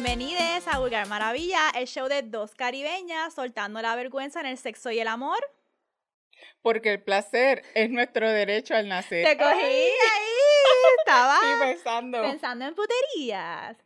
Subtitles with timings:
[0.00, 4.92] Bienvenidos a Vulgar Maravilla, el show de dos caribeñas soltando la vergüenza en el sexo
[4.92, 5.38] y el amor.
[6.62, 9.26] Porque el placer es nuestro derecho al nacer.
[9.26, 9.88] Te cogí ahí,
[11.00, 12.22] estaba Estoy pensando.
[12.22, 13.76] pensando en puterías.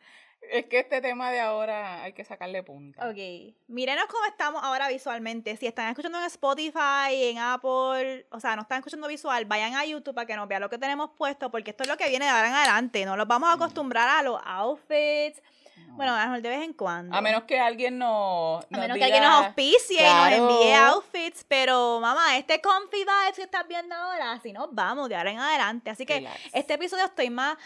[0.51, 3.09] Es que este tema de ahora hay que sacarle punta.
[3.09, 5.57] Ok, mírenos cómo estamos ahora visualmente.
[5.57, 9.87] Si están escuchando en Spotify, en Apple, o sea, no están escuchando visual, vayan a
[9.87, 12.27] YouTube para que nos vean lo que tenemos puesto, porque esto es lo que viene
[12.27, 13.03] de ahora en adelante.
[13.07, 15.41] No los vamos a acostumbrar a los outfits.
[15.89, 15.95] No.
[15.97, 17.15] Bueno, a lo mejor de vez en cuando.
[17.17, 18.65] a menos que alguien nos.
[18.65, 22.99] A nos menos que alguien nos auspicie y nos envíe outfits, pero mamá, este comfy
[22.99, 25.91] vibes que estás viendo ahora, así nos vamos de ahora en adelante.
[25.91, 26.41] Así que Relax.
[26.53, 27.57] este episodio estoy más,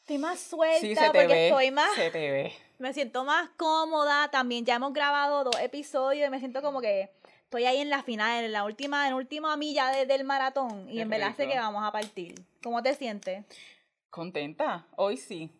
[0.00, 1.48] estoy más suelta Sí, se te porque ve.
[1.48, 2.52] estoy más, Se te ve.
[2.78, 4.28] me siento más cómoda.
[4.28, 7.10] También ya hemos grabado dos episodios y me siento como que
[7.44, 10.88] estoy ahí en la final, en la última, en la última milla de- del maratón
[10.88, 12.34] y Qué en verdad sé que vamos a partir.
[12.62, 13.44] ¿Cómo te sientes?
[14.10, 14.86] ¿Contenta?
[14.96, 15.50] Hoy sí.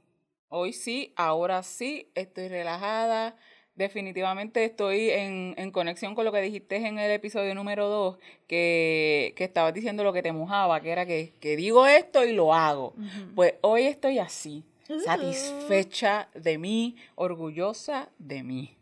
[0.48, 3.36] Hoy sí, ahora sí, estoy relajada.
[3.74, 9.34] Definitivamente estoy en, en conexión con lo que dijiste en el episodio número 2, que,
[9.36, 12.54] que estabas diciendo lo que te mojaba, que era que, que digo esto y lo
[12.54, 12.94] hago.
[13.34, 15.00] Pues hoy estoy así, Uh.
[15.00, 18.76] satisfecha de mí, orgullosa de mí.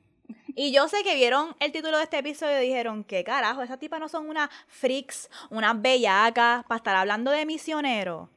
[0.54, 3.62] Y yo sé que vieron el título de este episodio y dijeron, ¿qué carajo?
[3.62, 8.28] Esas tipas no son unas freaks, unas bellacas para estar hablando de misioneros.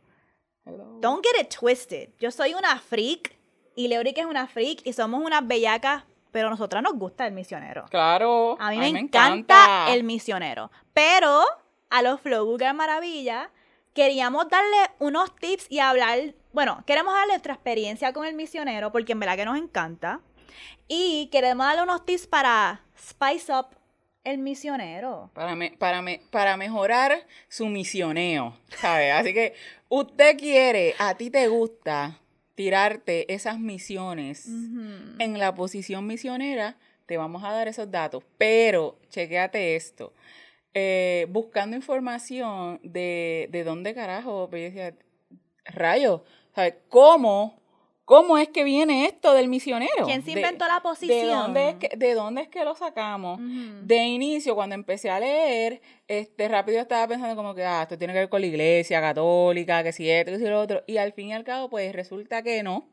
[0.68, 1.00] Hello.
[1.00, 2.10] Don't get it twisted.
[2.20, 3.38] Yo soy una freak
[3.76, 7.34] y Leoric es una freak y somos unas bellacas, pero a nosotras nos gusta el
[7.34, 7.86] misionero.
[7.90, 10.72] Claro, A mí me, encanta, el misionero.
[10.94, 11.44] Pero
[11.90, 13.52] a los Flow Vulgar Maravilla
[13.94, 19.14] queríamos darle unos tips y hablar, bueno, queremos darle nuestra experiencia con el misionero porque
[19.14, 20.22] en verdad que nos encanta.
[20.88, 23.68] Y queremos darle unos tips para spice up
[24.32, 25.30] el misionero.
[25.34, 29.14] Para, me- para, me- para mejorar su misioneo, ¿sabes?
[29.14, 29.54] Así que
[29.90, 32.20] usted quiere, a ti te gusta
[32.56, 34.48] tirarte esas misiones
[35.20, 38.24] en la posición misionera, te vamos a dar esos datos.
[38.38, 40.14] Pero, chequéate esto.
[40.74, 44.96] eh, buscando información de, de dónde carajo, pues yo decía,
[45.66, 46.24] rayo,
[46.54, 46.76] ¿sabes?
[46.90, 47.60] ¿Cómo?
[48.08, 50.06] ¿Cómo es que viene esto del misionero?
[50.06, 51.28] ¿Quién se De- inventó la ¿De posición?
[51.54, 53.38] dónde, es que, ¿De dónde es que lo sacamos?
[53.84, 58.14] De inicio, cuando empecé a leer, este, rápido estaba pensando como que, ah, esto tiene
[58.14, 60.84] que ver con la iglesia católica, que si esto, que si lo otro.
[60.88, 62.88] Y al fin y al cabo, pues resulta que no.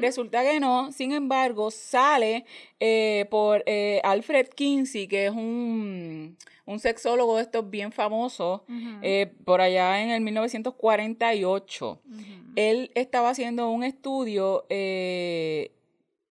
[0.00, 0.92] Resulta que no.
[0.92, 2.44] Sin embargo, sale
[2.78, 8.62] eh, por eh, Alfred Kinsey, que es un, un sexólogo de estos bien famosos,
[9.02, 12.22] eh, por allá en el 1948 Ujú.
[12.56, 15.72] él estaba haciendo un estudio eh,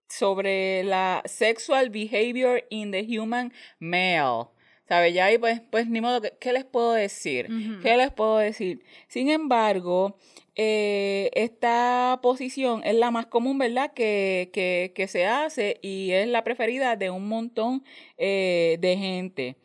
[0.08, 4.47] sobre la sexual behavior in the human male.
[4.88, 5.14] ¿Sabe?
[5.14, 7.47] Ya ahí, pues, pues ni modo, ¿qué, qué les puedo decir?
[7.81, 8.84] ¿Qué les puedo decir?
[9.08, 10.18] Sin embargo,
[10.56, 13.94] eh, esta posición es la más común, ¿verdad?
[13.94, 17.86] Que, que, que se hace y es la preferida de un montón
[18.18, 19.56] eh, de gente.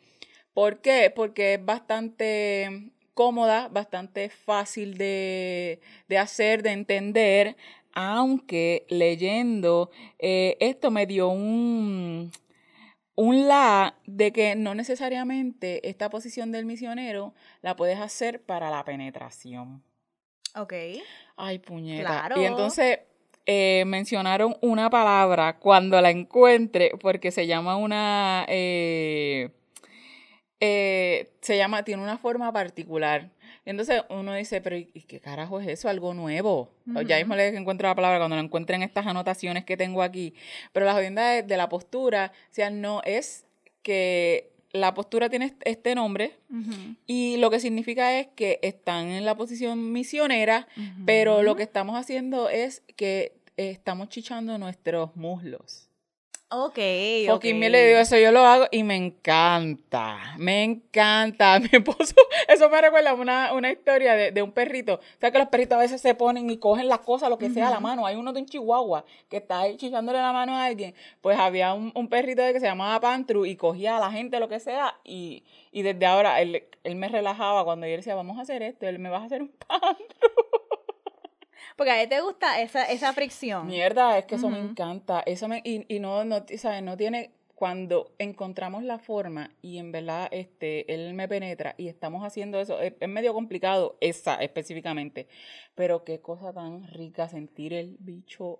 [0.57, 1.13] ¿Por qué?
[1.15, 7.55] Porque es bastante cómoda, bastante fácil de, de hacer, de entender,
[7.93, 12.31] aunque leyendo eh, esto me dio un,
[13.13, 18.83] un la de que no necesariamente esta posición del misionero la puedes hacer para la
[18.83, 19.83] penetración.
[20.55, 20.73] Ok.
[21.35, 22.07] Ay, puñeta.
[22.09, 22.41] Claro.
[22.41, 23.01] Y entonces
[23.45, 28.43] eh, mencionaron una palabra cuando la encuentre, porque se llama una.
[28.49, 29.51] eh,
[30.59, 33.29] eh, se llama, tiene una forma particular.
[33.65, 35.89] Entonces uno dice, pero ¿y qué carajo es eso?
[35.89, 36.71] Algo nuevo.
[37.05, 40.33] Ya mismo les encuentro la palabra cuando la encuentren estas anotaciones que tengo aquí.
[40.71, 43.45] Pero la jodienda de, de la postura, o sea, no es
[43.83, 46.33] que la postura tiene est- este nombre,
[47.07, 50.67] y lo que significa es que están en la posición misionera,
[51.05, 55.86] pero lo que estamos haciendo es que eh, estamos chichando nuestros muslos.
[56.49, 56.79] Ok,
[57.27, 57.59] Fucking ok.
[57.59, 61.59] mil le digo eso, yo lo hago y me encanta, me encanta.
[61.59, 62.15] Mi esposo,
[62.47, 64.93] eso me recuerda una, una historia de, de un perrito.
[64.93, 67.49] O sea que los perritos a veces se ponen y cogen las cosas, lo que
[67.49, 68.05] sea, a la mano.
[68.05, 70.95] Hay uno de un chihuahua que está ahí chichándole la mano a alguien.
[71.19, 74.39] Pues había un, un perrito de que se llamaba Pantru y cogía a la gente,
[74.39, 75.43] lo que sea, y,
[75.73, 78.99] y desde ahora él, él me relajaba cuando yo decía, vamos a hacer esto, él
[78.99, 80.46] me va a hacer un Pantru.
[81.77, 83.67] Porque a ti te gusta esa, esa fricción.
[83.67, 85.21] Mierda, es que eso me encanta.
[85.25, 86.83] Eso me, y, y no, no, ¿sabes?
[86.83, 92.23] No tiene, cuando encontramos la forma y en verdad este, él me penetra y estamos
[92.25, 95.27] haciendo eso, es, es medio complicado, esa específicamente,
[95.73, 98.59] pero qué cosa tan rica sentir el bicho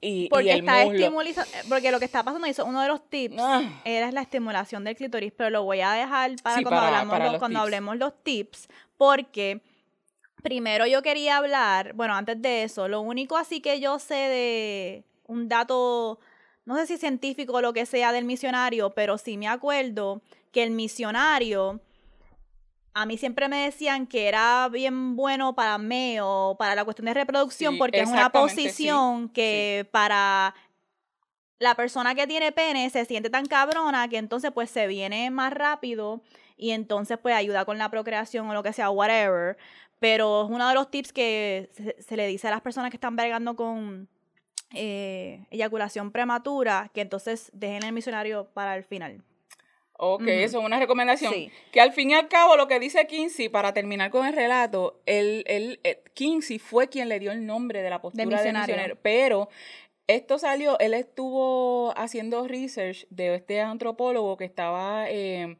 [0.00, 0.98] y, y Porque el está muslo.
[0.98, 3.62] estimuliza- porque lo que está pasando, eso, uno de los tips Ah.
[3.84, 7.12] era la estimulación del clítoris, pero lo voy a dejar para Sí, cuando, para- hablamos
[7.12, 7.62] para los- los cuando tips.
[7.62, 9.60] hablemos los tips, porque
[10.42, 15.04] primero yo quería hablar, bueno, antes de eso, lo único así que yo sé de
[15.26, 16.18] un dato,
[16.64, 20.62] no sé si científico o lo que sea del misionario, pero sí me acuerdo que
[20.62, 21.80] el misionario,
[22.94, 27.06] a mí siempre me decían que era bien bueno para mí o para la cuestión
[27.06, 30.54] de reproducción, porque es una posición que para
[31.58, 35.52] la persona que tiene pene se siente tan cabrona que entonces pues se viene más
[35.52, 36.20] rápido
[36.56, 39.56] y entonces pues ayuda con la procreación o lo que sea, whatever.
[40.02, 41.70] Pero es uno de los tips que
[42.00, 44.08] se, le dice a las personas que están vergando con
[44.74, 49.22] eh, eyaculación prematura, que entonces dejen el misionario para el final.
[49.92, 51.32] Ok, eso es una recomendación.
[51.70, 55.00] Que al fin y al cabo, lo que dice Kinsey, para terminar con el relato,
[55.06, 58.98] él, él, eh, Kinsey fue quien le dio el nombre de la postura de misionario.
[59.02, 59.50] pero
[60.08, 65.58] esto salió, él estuvo haciendo research de este antropólogo que estaba eh,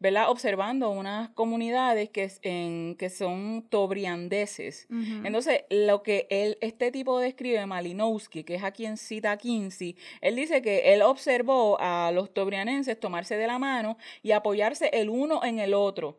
[0.00, 0.30] ¿verdad?
[0.30, 4.86] observando unas comunidades que, en, que son tobriandeses.
[5.24, 10.36] Entonces, lo que él, este tipo describe, Malinowski, que es a quien cita Kinsey, él
[10.36, 15.44] dice que él observó a los tobrianenses tomarse de la mano y apoyarse el uno
[15.44, 16.16] en el otro.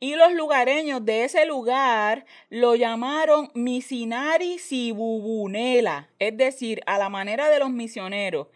[0.00, 7.48] Y los lugareños de ese lugar lo llamaron Misinari Sibubunela, es decir, a la manera
[7.48, 8.48] de los misioneros.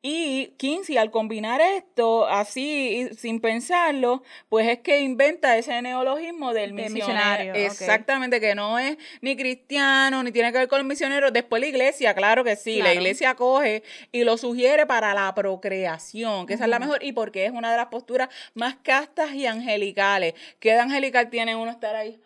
[0.00, 6.72] Y Kinsey, al combinar esto así, sin pensarlo, pues es que inventa ese neologismo del
[6.72, 7.52] misionario.
[7.54, 11.32] Exactamente, que no es ni cristiano, ni tiene que ver con los misioneros.
[11.32, 16.46] Después la iglesia, claro que sí, la iglesia coge y lo sugiere para la procreación,
[16.46, 19.46] que esa es la mejor, y porque es una de las posturas más castas y
[19.46, 20.34] angelicales.
[20.60, 22.20] ¿Qué de angelical tiene uno estar ahí?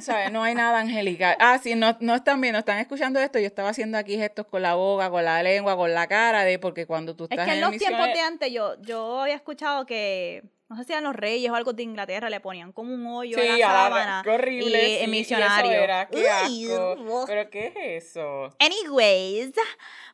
[0.00, 0.32] ¿Sabes?
[0.32, 1.36] No hay nada angelical.
[1.40, 3.38] Ah, sí, no, no están viendo, están escuchando esto.
[3.38, 6.58] Yo estaba haciendo aquí gestos con la boca, con la lengua, con la cara, de
[6.58, 7.40] porque cuando tú estás.
[7.40, 10.92] Es que en, los tiempos de antes yo, yo había escuchado que no sé si
[10.92, 14.20] eran los reyes o algo de Inglaterra, le ponían como un hoyo a la sábana.
[14.22, 15.02] Qué horrible.
[15.02, 15.70] Y, misionario.
[16.10, 17.24] qué asco.
[17.26, 18.54] Pero ¿qué es eso?
[18.58, 19.52] Anyways,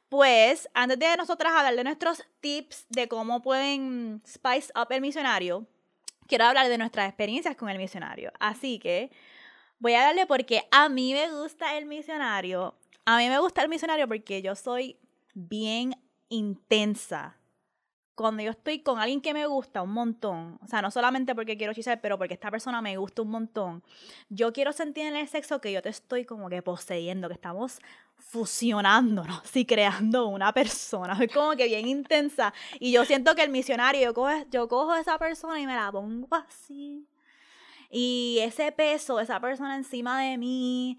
[0.08, 5.66] pues antes de nosotras hablar de nuestros tips de cómo pueden spice up el misionario,
[6.26, 8.32] quiero hablar de nuestras experiencias con el misionario.
[8.38, 9.10] Así que
[9.78, 12.74] voy a darle porque a mí me gusta el misionario.
[13.04, 14.98] A mí me gusta el misionario porque yo soy
[15.34, 15.94] bien
[16.28, 17.36] intensa.
[18.14, 21.56] Cuando yo estoy con alguien que me gusta un montón, o sea, no solamente porque
[21.56, 23.82] quiero chisar, pero porque esta persona me gusta un montón,
[24.28, 27.80] yo quiero sentir en el sexo que yo te estoy como que poseyendo, que estamos
[28.16, 31.18] fusionándonos y creando una persona.
[31.20, 32.54] Es como que bien intensa.
[32.78, 35.90] Y yo siento que el misionario, yo cojo, yo cojo esa persona y me la
[35.90, 37.06] pongo así.
[37.90, 40.98] Y ese peso, esa persona encima de mí,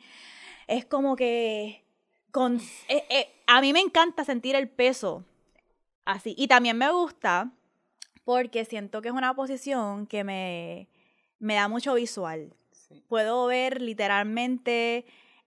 [0.68, 1.84] es como que...
[2.32, 2.60] Con,
[2.90, 5.24] eh, eh, a mí me encanta sentir el peso
[6.06, 6.36] así.
[6.38, 7.52] Y también me gusta
[8.24, 10.88] porque siento que es una posición que me,
[11.40, 12.54] me da mucho visual.
[13.08, 15.06] Puedo ver literalmente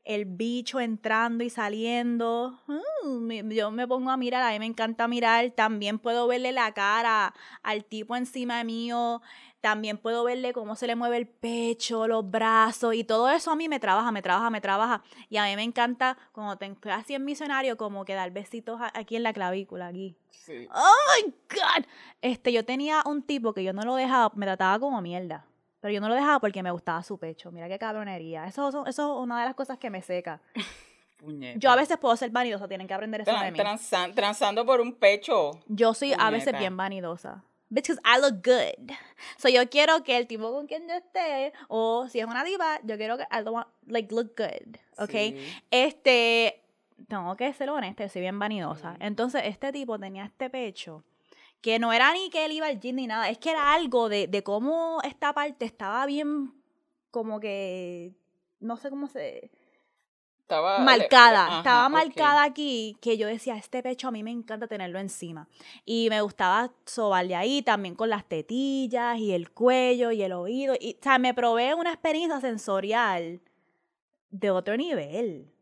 [0.08, 2.58] el bicho entrando y saliendo.
[3.04, 5.50] Mm, yo me pongo a mirar, a mí me encanta mirar.
[5.50, 9.20] También puedo verle la cara al tipo encima mío.
[9.60, 13.56] También puedo verle cómo se le mueve el pecho, los brazos y todo eso a
[13.56, 15.02] mí me trabaja, me trabaja, me trabaja.
[15.28, 19.16] Y a mí me encanta cuando te así en misionario como que dar besitos aquí
[19.16, 20.16] en la clavícula, aquí.
[20.30, 20.66] Sí.
[20.74, 21.84] ¡Oh, God!
[22.22, 25.44] Este, yo tenía un tipo que yo no lo dejaba, me trataba como mierda.
[25.80, 27.52] Pero yo no lo dejaba porque me gustaba su pecho.
[27.52, 28.46] Mira qué cabronería.
[28.46, 30.40] Eso, eso, es una de las cosas que me seca.
[31.56, 33.58] Yo a veces puedo ser vanidosa, tienen que aprender eso de mí.
[34.14, 35.50] transando por un pecho.
[35.66, 37.42] Yo soy a veces bien vanidosa.
[37.70, 38.92] Because I look good.
[39.36, 42.80] So yo quiero que el tipo con quien yo esté, o si es una diva,
[42.84, 44.76] yo quiero que I don't want, like, look good.
[44.96, 45.36] ¿Ok?
[45.70, 46.62] Este,
[47.08, 48.96] tengo que ser honesta, yo soy bien vanidosa.
[49.00, 51.04] Entonces, este tipo tenía este pecho
[51.60, 54.08] que no era ni que él iba al gym ni nada, es que era algo
[54.08, 56.52] de, de cómo esta parte estaba bien,
[57.10, 58.14] como que,
[58.60, 59.50] no sé cómo se...
[60.40, 64.98] Estaba marcada, estaba marcada aquí, que yo decía, este pecho a mí me encanta tenerlo
[64.98, 65.46] encima.
[65.84, 70.74] Y me gustaba sobarle ahí también con las tetillas y el cuello y el oído.
[70.80, 73.42] Y, o sea, me probé una experiencia sensorial
[74.30, 75.52] de otro nivel.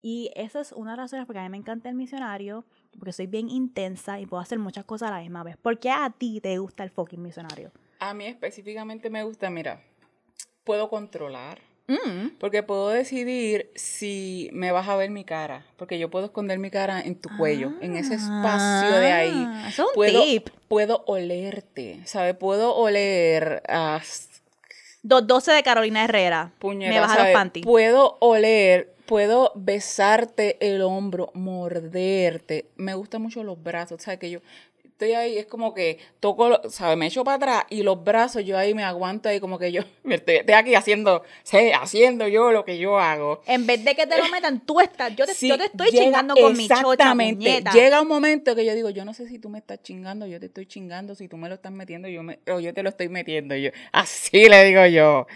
[0.00, 2.64] Y eso es una de las razones porque a mí me encanta el misionario
[2.98, 5.56] porque soy bien intensa y puedo hacer muchas cosas a la misma vez.
[5.56, 7.72] ¿Por qué a ti te gusta el fucking misionario?
[7.98, 9.82] A mí específicamente me gusta, mira,
[10.64, 11.60] puedo controlar.
[11.88, 12.36] Mm.
[12.38, 15.66] Porque puedo decidir si me vas a ver mi cara.
[15.76, 19.44] Porque yo puedo esconder mi cara en tu cuello, en ese espacio de ahí.
[19.46, 20.22] Ah, es un puedo,
[20.68, 22.36] puedo olerte, ¿sabes?
[22.36, 24.00] Puedo oler a...
[25.02, 26.52] 212 de Carolina Herrera.
[26.62, 27.66] me baja los panties.
[27.66, 32.66] Puedo oler puedo besarte el hombro, morderte.
[32.76, 34.18] Me gustan mucho los brazos, ¿sabes?
[34.18, 34.40] Que yo
[35.02, 36.96] estoy ahí, es como que toco, ¿sabes?
[36.96, 39.82] Me echo para atrás y los brazos, yo ahí me aguanto ahí como que yo
[40.04, 43.42] me estoy, aquí haciendo, sé, haciendo yo lo que yo hago.
[43.46, 46.34] En vez de que te lo metan, tú estás, yo te, yo te estoy chingando
[46.34, 47.64] con mi chocha, Exactamente.
[47.72, 50.38] Llega un momento que yo digo, yo no sé si tú me estás chingando, yo
[50.38, 52.90] te estoy chingando, si tú me lo estás metiendo, yo me, o yo te lo
[52.90, 53.56] estoy metiendo.
[53.56, 55.26] Yo, así le digo yo.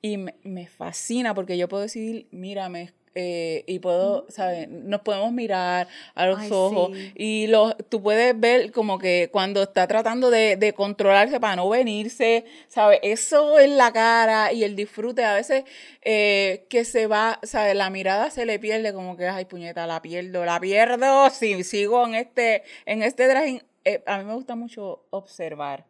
[0.00, 4.68] Y me, me fascina porque yo puedo decidir, mírame, eh, y puedo, ¿sabes?
[4.68, 9.86] Nos podemos mirar a los ojos y los, tú puedes ver como que cuando está
[9.86, 13.00] tratando de, de, controlarse para no venirse, ¿sabes?
[13.02, 15.64] Eso en la cara y el disfrute a veces
[16.02, 17.74] eh, que se va, ¿sabes?
[17.76, 22.06] La mirada se le pierde como que, ay, puñeta, la pierdo, la pierdo, si sigo
[22.06, 23.62] en este, en este traje.
[23.84, 25.86] Eh, a mí me gusta mucho observar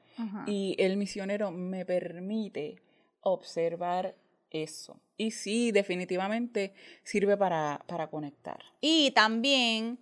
[0.46, 2.76] y el misionero me permite
[3.22, 4.14] observar
[4.52, 5.00] eso.
[5.16, 8.58] Y sí, definitivamente sirve para, para conectar.
[8.80, 9.98] Y también,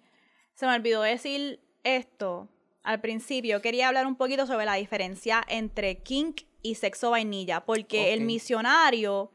[0.54, 2.48] se me olvidó decir esto
[2.82, 8.12] al principio, quería hablar un poquito sobre la diferencia entre kink y sexo vainilla, porque
[8.12, 9.30] el misionario,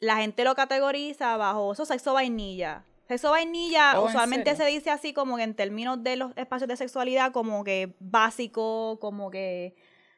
[0.00, 2.84] la gente lo categoriza bajo eso sexo vainilla.
[3.08, 6.76] Sexo vainilla oh, usualmente se dice así como que en términos de los espacios de
[6.76, 9.74] sexualidad como que básico, como que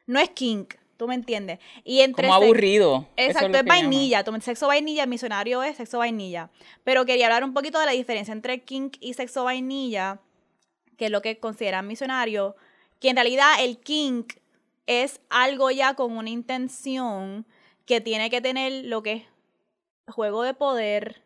[0.07, 1.59] no es kink, ¿Tú me entiendes?
[1.83, 3.07] Y entre Como aburrido.
[3.17, 4.23] Exacto, es, vainilla.
[4.41, 6.49] sexo vainilla, misionario es sexo vainilla.
[6.83, 10.19] Pero quería hablar un poquito de la diferencia entre kink y sexo vainilla,
[10.97, 12.55] que es lo que consideran misionario,
[13.01, 14.35] que en realidad el kink
[14.87, 17.45] es algo ya con una intención
[17.85, 19.23] que tiene que tener lo que es
[20.07, 21.21] juego de poder,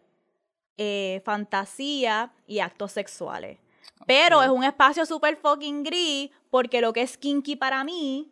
[0.77, 3.59] eh, fantasía y actos sexuales.
[4.07, 8.31] Pero es un espacio súper fucking gris porque lo que es kinky para mí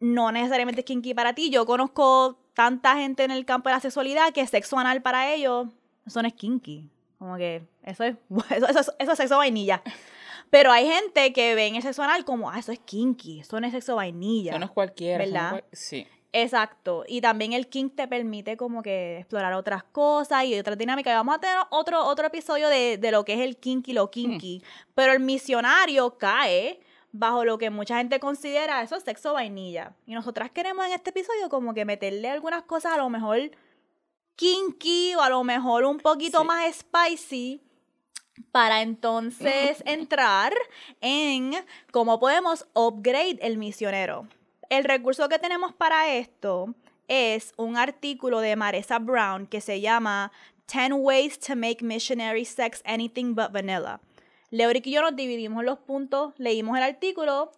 [0.00, 1.50] no necesariamente es kinky para ti.
[1.50, 5.68] Yo conozco tanta gente en el campo de la sexualidad que sexo anal para ellos,
[6.06, 6.88] eso no es kinky.
[7.18, 8.16] Como que eso es,
[8.50, 9.82] eso, es sexo vainilla.
[10.50, 13.66] Pero hay gente que ven el sexo anal como, ah, eso es kinky, eso no
[13.66, 14.52] es sexo vainilla.
[14.52, 15.24] Eso no es cualquiera.
[15.24, 15.64] ¿Verdad?
[15.72, 16.06] sí.
[16.32, 17.04] Exacto.
[17.08, 21.14] Y también el kink te permite como que explorar otras cosas y otras dinámicas.
[21.14, 24.58] Vamos a tener otro, otro episodio de, lo que es el kinky, lo kinky.
[24.58, 24.92] Hmm.
[24.94, 26.80] Pero el misionario cae
[27.12, 29.94] bajo lo que mucha gente considera eso es sexo vainilla.
[30.06, 33.50] Y nosotras queremos en este episodio como que meterle algunas cosas a lo mejor
[34.36, 37.60] kinky o a lo mejor un poquito más spicy
[38.52, 40.52] para entonces entrar
[41.00, 41.54] en
[41.90, 44.28] cómo podemos upgrade el misionero.
[44.70, 46.74] El recurso que tenemos para esto
[47.08, 50.30] es un artículo de Marissa Brown que se llama
[50.72, 54.00] 10 Ways to Make Missionary Sex Anything But Vanilla.
[54.50, 57.52] Leoric y yo nos dividimos los puntos, leímos el artículo,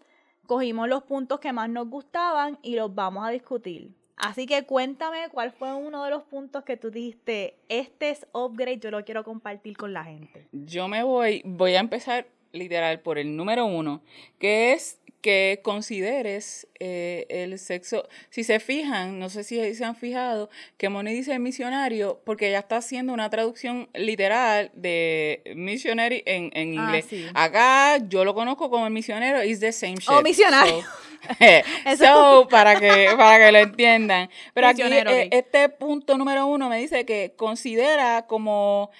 [0.46, 3.92] cogimos los puntos que más nos gustaban y los vamos a discutir.
[4.16, 8.80] Así que cuéntame cuál fue uno de los puntos que tú dijiste, este es upgrade,
[8.80, 10.48] yo lo quiero compartir con la gente.
[10.52, 14.02] Yo me voy, voy a empezar literal por el número uno,
[14.38, 18.08] que es que consideres eh, el sexo.
[18.30, 22.60] Si se fijan, no sé si se han fijado, que Moni dice misionario, porque ella
[22.60, 27.06] está haciendo una traducción literal de missionary en, en ah, inglés.
[27.34, 30.08] Acá yo lo conozco como el misionero, is the same shit.
[30.08, 30.84] O misionario.
[31.98, 34.30] So, para que, para que lo entiendan.
[34.54, 38.90] Pero aquí eh, este punto número uno me dice que considera como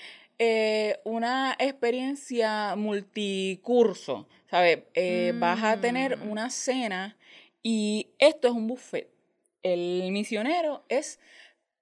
[0.42, 4.84] eh, una experiencia multicurso, ¿sabes?
[4.94, 6.30] Eh, vas a tener mm.
[6.30, 7.18] una cena
[7.62, 9.10] y esto es un buffet.
[9.62, 11.20] El misionero es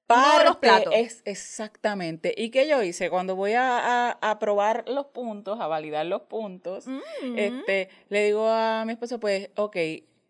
[0.08, 0.92] para los platos.
[0.96, 2.34] Es exactamente.
[2.36, 3.10] ¿Y qué yo hice?
[3.10, 7.38] Cuando voy a, probar los puntos, a validar los puntos, mm.
[7.38, 9.76] este, le digo a mi esposo, pues, ok,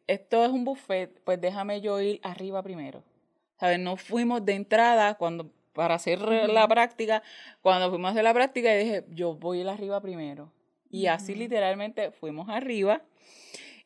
[0.07, 3.03] esto es un buffet, pues déjame yo ir arriba primero.
[3.59, 3.79] ¿Sabes?
[3.79, 7.23] No fuimos de entrada cuando para hacer la práctica,
[7.63, 10.53] cuando fuimos a hacer la práctica, dije, yo voy a ir arriba primero.
[10.91, 13.03] Y así literalmente fuimos arriba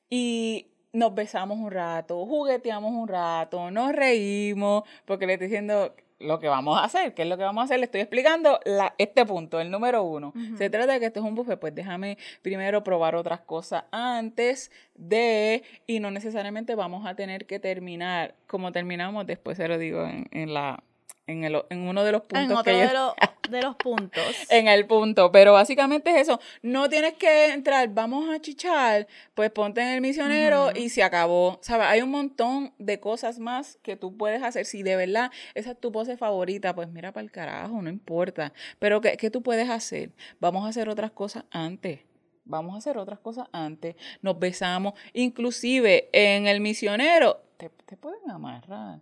[0.09, 6.39] y nos besamos un rato, jugueteamos un rato, nos reímos, porque le estoy diciendo lo
[6.39, 7.13] que vamos a hacer.
[7.13, 7.79] ¿Qué es lo que vamos a hacer?
[7.79, 10.33] Le estoy explicando la, este punto, el número uno.
[10.57, 14.71] Se trata de que esto es un buffet, pues déjame primero probar otras cosas antes
[14.95, 20.07] de, y no necesariamente vamos a tener que terminar como terminamos, después se lo digo
[20.07, 20.83] en la
[21.27, 22.43] en, el, en uno de los puntos.
[22.43, 23.15] En otro
[23.51, 24.23] de, los puntos.
[24.51, 26.41] en el punto, pero básicamente es eso.
[26.63, 31.59] No tienes que entrar, vamos a chichar, pues ponte en el misionero y se acabó.
[31.63, 31.87] ¿Sabes?
[31.87, 34.67] Hay un montón de cosas más que tú puedes hacer.
[34.67, 38.53] Si de verdad esa es tu pose favorita, pues mira para el carajo, no importa.
[38.79, 40.11] Pero ¿qué, ¿qué tú puedes hacer?
[40.41, 42.01] Vamos a hacer otras cosas antes
[42.45, 48.29] vamos a hacer otras cosas antes, nos besamos, inclusive en el misionero, te, te pueden
[48.29, 49.01] amarrar.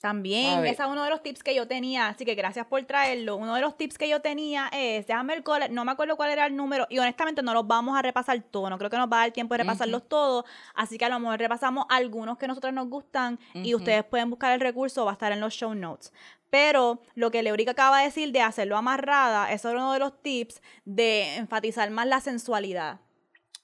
[0.00, 3.34] También, ese es uno de los tips que yo tenía, así que gracias por traerlo.
[3.34, 6.30] Uno de los tips que yo tenía es, déjame el cole, no me acuerdo cuál
[6.30, 9.10] era el número, y honestamente no los vamos a repasar todos, no creo que nos
[9.10, 12.44] va a dar tiempo de repasarlos todos, así que a lo mejor repasamos algunos que
[12.44, 15.52] a nosotros nos gustan y ustedes pueden buscar el recurso, va a estar en los
[15.52, 16.12] show notes.
[16.48, 20.22] Pero lo que Leurica acaba de decir de hacerlo amarrada, eso es uno de los
[20.22, 23.00] tips de enfatizar más la sensualidad.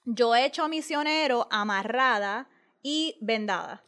[0.03, 2.47] Yo he hecho misionero amarrada
[2.83, 3.83] y vendada.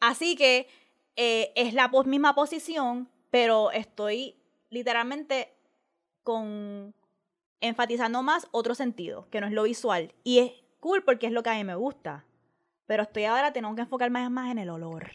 [0.00, 0.68] Así que
[1.16, 4.36] eh, es la misma posición, pero estoy
[4.70, 5.52] literalmente
[6.22, 6.94] con
[7.60, 10.12] enfatizando más otro sentido, que no es lo visual.
[10.24, 12.24] Y es cool porque es lo que a mí me gusta.
[12.86, 15.10] Pero estoy ahora, tengo que enfocarme más en el olor,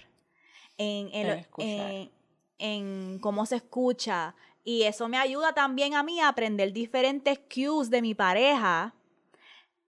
[0.77, 1.09] en,
[1.57, 2.11] en,
[2.59, 4.35] en, cómo se escucha.
[4.63, 8.93] Y eso me ayuda también a mí a aprender diferentes cues de mi pareja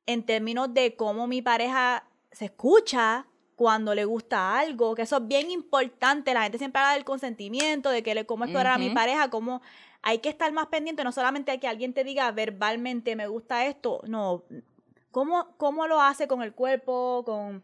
[0.05, 3.25] en términos de cómo mi pareja se escucha
[3.57, 6.31] cuando le gusta algo, que eso es bien importante.
[6.31, 9.63] La gente siempre habla del consentimiento, de que le, cómo explorar a mi pareja, cómo
[10.03, 13.65] hay que estar más pendiente, no solamente hay que alguien te diga verbalmente me gusta
[13.65, 14.43] esto, no,
[15.09, 17.63] cómo, cómo lo hace con el cuerpo, con,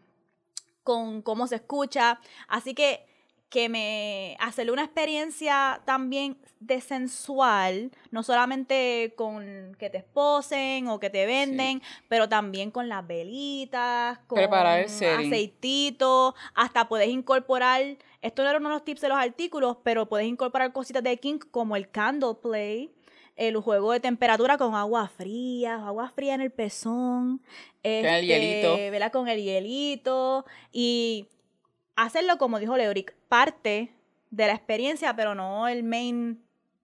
[0.81, 2.19] con cómo se escucha.
[2.47, 3.05] Así que
[3.53, 11.00] que me hacerle una experiencia también de sensual, no solamente con que te esposen o
[11.00, 11.79] que te venden,
[12.10, 17.83] pero también con las velitas, con aceitito, hasta puedes incorporar,
[18.24, 21.15] esto no era uno de los tips de los artículos, pero puedes incorporar cositas de
[21.17, 22.89] King como el candle play,
[23.36, 27.38] el juego de temperatura con agua fría, agua fría en el pezón,
[27.83, 31.27] con el hielito, este, con el hielito y
[31.95, 33.93] hacerlo como dijo Leoric, parte
[34.29, 36.43] de la experiencia, pero no el main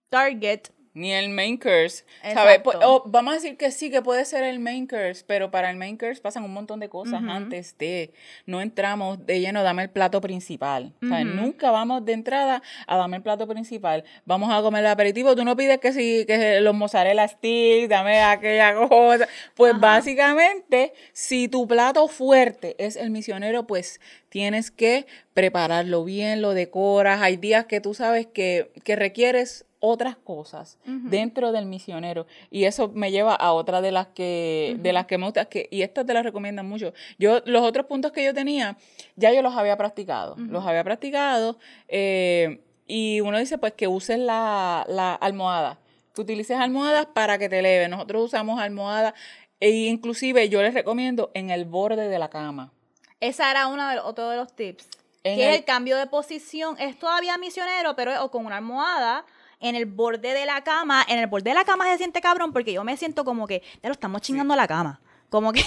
[0.09, 2.03] target ni el main curse.
[2.33, 2.61] ¿sabes?
[2.83, 5.77] Oh, vamos a decir que sí, que puede ser el main curse, pero para el
[5.77, 8.11] main curse pasan un montón de cosas antes de.
[8.45, 10.93] No entramos de lleno, dame el plato principal.
[11.01, 14.03] Nunca vamos de entrada a dame el plato principal.
[14.25, 15.35] Vamos a comer el aperitivo.
[15.35, 19.27] Tú no pides que sí, que los mozzarella sticks, dame aquella cosa.
[19.55, 26.53] Pues básicamente, si tu plato fuerte es el misionero, pues tienes que prepararlo bien, lo
[26.53, 27.21] decoras.
[27.21, 32.27] Hay días que tú sabes que, que requieres otras cosas dentro del misionero.
[32.51, 35.67] Y eso me lleva a otra de las que de las que me gusta que
[35.71, 36.93] y estas te las recomiendan mucho.
[37.17, 38.77] Yo los otros puntos que yo tenía
[39.15, 44.19] ya yo los había practicado los había practicado eh, y uno dice pues que uses
[44.19, 45.79] la, la almohada.
[46.13, 47.87] Que utilices almohadas para que te eleve.
[47.87, 49.13] Nosotros usamos almohadas
[49.59, 52.71] e inclusive yo les recomiendo en el borde de la cama.
[53.19, 54.87] Esa era uno de, otro de los tips.
[55.23, 59.25] Que es el cambio de posición es todavía misionero pero o con una almohada
[59.59, 61.05] en el borde de la cama.
[61.07, 63.61] En el borde de la cama se siente cabrón porque yo me siento como que
[63.81, 65.01] ya lo estamos chingando la cama.
[65.29, 65.61] Como que,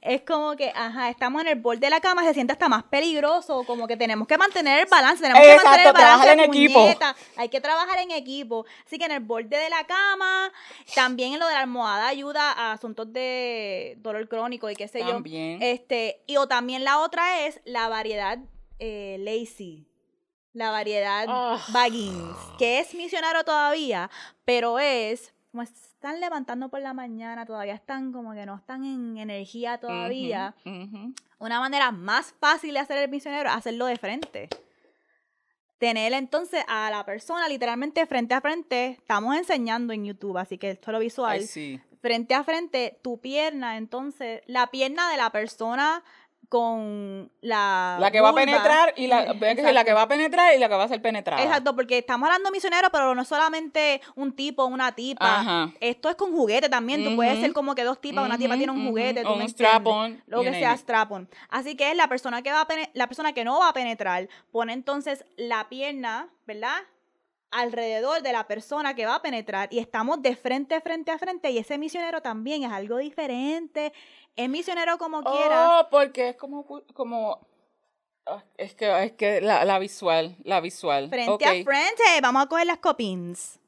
[0.00, 2.84] es como que, ajá, estamos en el borde de la cama, se siente hasta más
[2.84, 6.32] peligroso, como que tenemos que mantener el balance, tenemos que mantener el balance.
[6.32, 6.88] en equipo.
[7.36, 8.64] Hay que trabajar en equipo.
[8.86, 10.50] Así que en el borde de la cama,
[10.94, 15.00] también en lo de la almohada ayuda a asuntos de dolor crónico y qué sé
[15.00, 15.60] también.
[15.60, 15.66] yo.
[15.66, 18.38] Este, y o también la otra es la variedad
[18.78, 19.86] eh, lazy
[20.52, 21.58] la variedad oh.
[22.58, 24.10] que es misionero todavía,
[24.44, 29.18] pero es como están levantando por la mañana, todavía están como que no están en
[29.18, 30.54] energía todavía.
[31.38, 34.48] Una manera más fácil de hacer el misionero es hacerlo de frente.
[35.78, 38.96] Tener entonces a la persona literalmente frente a frente.
[38.98, 41.40] Estamos enseñando en YouTube, así que esto es lo visual.
[42.00, 46.02] Frente a frente, tu pierna, entonces, la pierna de la persona
[46.52, 50.58] con la la que va a penetrar y la, la que va a penetrar y
[50.58, 51.42] la que va a ser penetrada.
[51.42, 55.72] Exacto, porque estamos hablando de misionero, pero no solamente un tipo, una tipa.
[55.80, 57.04] Esto es con juguete también.
[57.04, 60.22] Tú puedes ser como que dos tipas, una tipa tiene un juguete, o un strap-on,
[60.26, 61.26] lo que sea strap-on.
[61.48, 64.28] Así que es la persona que va a la persona que no va a penetrar
[64.50, 66.82] pone entonces la pierna, ¿verdad?
[67.52, 71.50] Alrededor de la persona que va a penetrar y estamos de frente, frente a frente
[71.50, 73.92] y ese misionero también es algo diferente,
[74.34, 75.80] es misionero como quiera.
[75.80, 77.46] Oh, porque es como, como
[78.26, 81.10] ah, es que, es que la, la visual, la visual.
[81.10, 83.60] Frente a frente, vamos a coger las copins.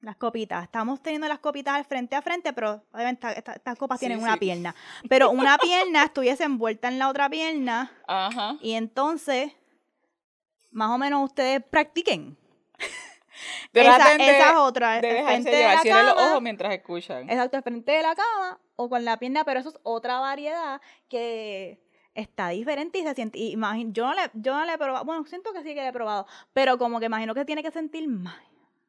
[0.00, 0.62] Las copitas.
[0.64, 4.74] Estamos teniendo las copitas frente a frente, pero obviamente estas copas tienen una pierna.
[5.08, 7.90] Pero una pierna estuviese envuelta en la otra pierna.
[8.06, 8.58] Ajá.
[8.60, 9.52] Y entonces,
[10.70, 12.36] más o menos ustedes practiquen.
[13.72, 15.00] Esa, esa, es otra.
[15.00, 17.28] De dejarse llevar, de los ojos mientras escuchan.
[17.28, 21.80] Exacto, frente de la cama o con la pierna, pero eso es otra variedad que
[22.14, 23.38] está diferente y se siente.
[23.38, 25.82] Y imagino, yo no le, yo no le he probado, bueno, siento que sí que
[25.82, 28.36] le he probado, pero como que imagino que tiene que sentir más,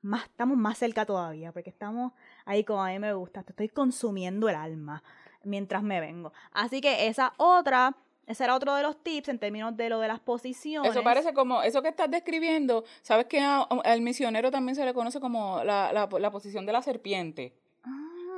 [0.02, 2.14] más, estamos más cerca todavía, porque estamos
[2.46, 5.04] ahí como a mí me gusta, te estoy consumiendo el alma
[5.44, 6.34] mientras me vengo.
[6.52, 7.96] Así que esa otra
[8.28, 10.92] Ese era otro de los tips en términos de lo de las posiciones.
[10.92, 15.20] Eso parece como, eso que estás describiendo, ¿sabes que al misionero también se le conoce
[15.20, 17.54] como la, la, la posición de la serpiente?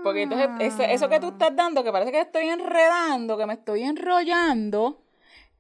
[0.03, 1.31] Porque entonces, eso que tú ah.
[1.31, 5.01] estás dando, que parece que estoy enredando, que me estoy enrollando,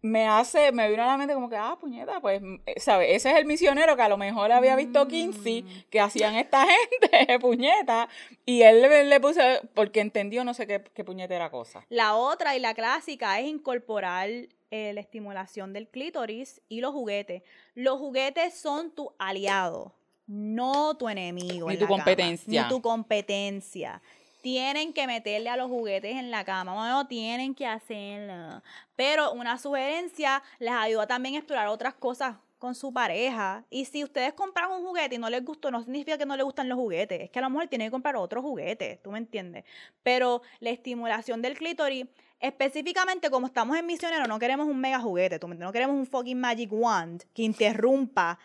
[0.01, 3.09] me hace, me vino a la mente como que, ah, puñeta, pues, eh, ¿sabes?
[3.11, 5.67] Ese es el misionero que a lo mejor había visto 15 mm.
[5.89, 6.65] que hacían esta
[7.11, 8.07] gente, puñeta,
[8.45, 9.41] y él le, puso,
[9.73, 11.85] porque entendió no sé qué, qué puñeta era cosa.
[11.89, 14.29] La otra y la clásica es incorporar
[14.69, 17.43] eh, la estimulación del clítoris y los juguetes.
[17.73, 19.95] Los juguetes son tu aliado,
[20.27, 21.69] no tu enemigo.
[21.69, 22.63] Ni tu competencia.
[22.63, 24.01] ni tu competencia
[24.41, 28.61] tienen que meterle a los juguetes en la cama, bueno, tienen que hacerlo.
[28.95, 33.65] Pero una sugerencia les ayuda también a explorar otras cosas con su pareja.
[33.69, 36.45] Y si ustedes compran un juguete y no les gustó, no significa que no les
[36.45, 37.21] gustan los juguetes.
[37.21, 39.63] Es que a lo mejor tienen que comprar otro juguete, ¿tú me entiendes?
[40.03, 42.05] Pero la estimulación del clítoris,
[42.39, 45.67] específicamente como estamos en misionero, no queremos un mega juguete, ¿tú me entiendes?
[45.67, 48.39] No queremos un fucking magic wand que interrumpa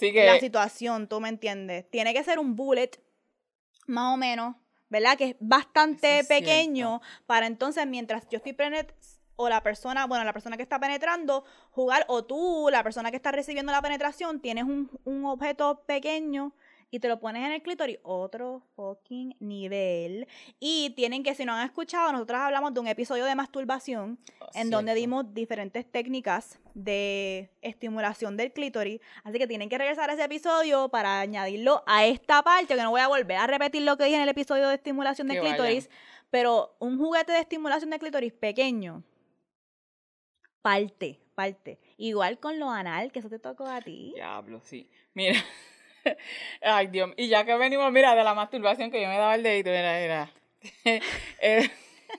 [0.00, 1.88] la situación, ¿tú me entiendes?
[1.90, 2.90] Tiene que ser un bullet,
[3.86, 4.56] más o menos,
[4.88, 5.16] ¿verdad?
[5.16, 8.94] Que es bastante pequeño para entonces mientras yo estoy penetrando,
[9.36, 13.16] o la persona, bueno, la persona que está penetrando, jugar, o tú, la persona que
[13.16, 16.54] está recibiendo la penetración, tienes un, un objeto pequeño
[16.90, 20.26] y te lo pones en el clítoris, otro fucking nivel.
[20.60, 24.46] Y tienen que, si no han escuchado, nosotros hablamos de un episodio de masturbación oh,
[24.54, 29.00] en donde dimos diferentes técnicas de estimulación del clítoris.
[29.24, 32.90] Así que tienen que regresar a ese episodio para añadirlo a esta parte, que no
[32.90, 35.90] voy a volver a repetir lo que dije en el episodio de estimulación del clítoris.
[36.30, 39.02] Pero un juguete de estimulación del clítoris pequeño,
[40.62, 41.78] parte, parte.
[41.96, 44.12] Igual con lo anal, que eso te tocó a ti.
[44.14, 44.88] Diablo, sí.
[45.14, 45.34] Mira.
[46.62, 47.10] Ay, Dios.
[47.16, 49.98] Y ya que venimos, mira, de la masturbación que yo me daba el dedito, mira,
[50.00, 50.32] mira.
[51.40, 51.70] Eh,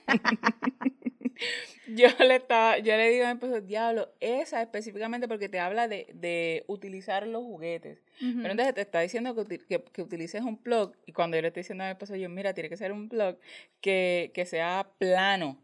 [1.88, 5.88] yo le estaba, yo le digo a mi esposo, diablo, esa específicamente porque te habla
[5.88, 7.98] de, de utilizar los juguetes.
[8.18, 11.48] Pero entonces te está diciendo que, que, que, utilices un plug, y cuando yo le
[11.48, 13.36] estoy diciendo a mi esposo, yo, mira, tiene que ser un plug
[13.80, 15.58] que, que sea plano.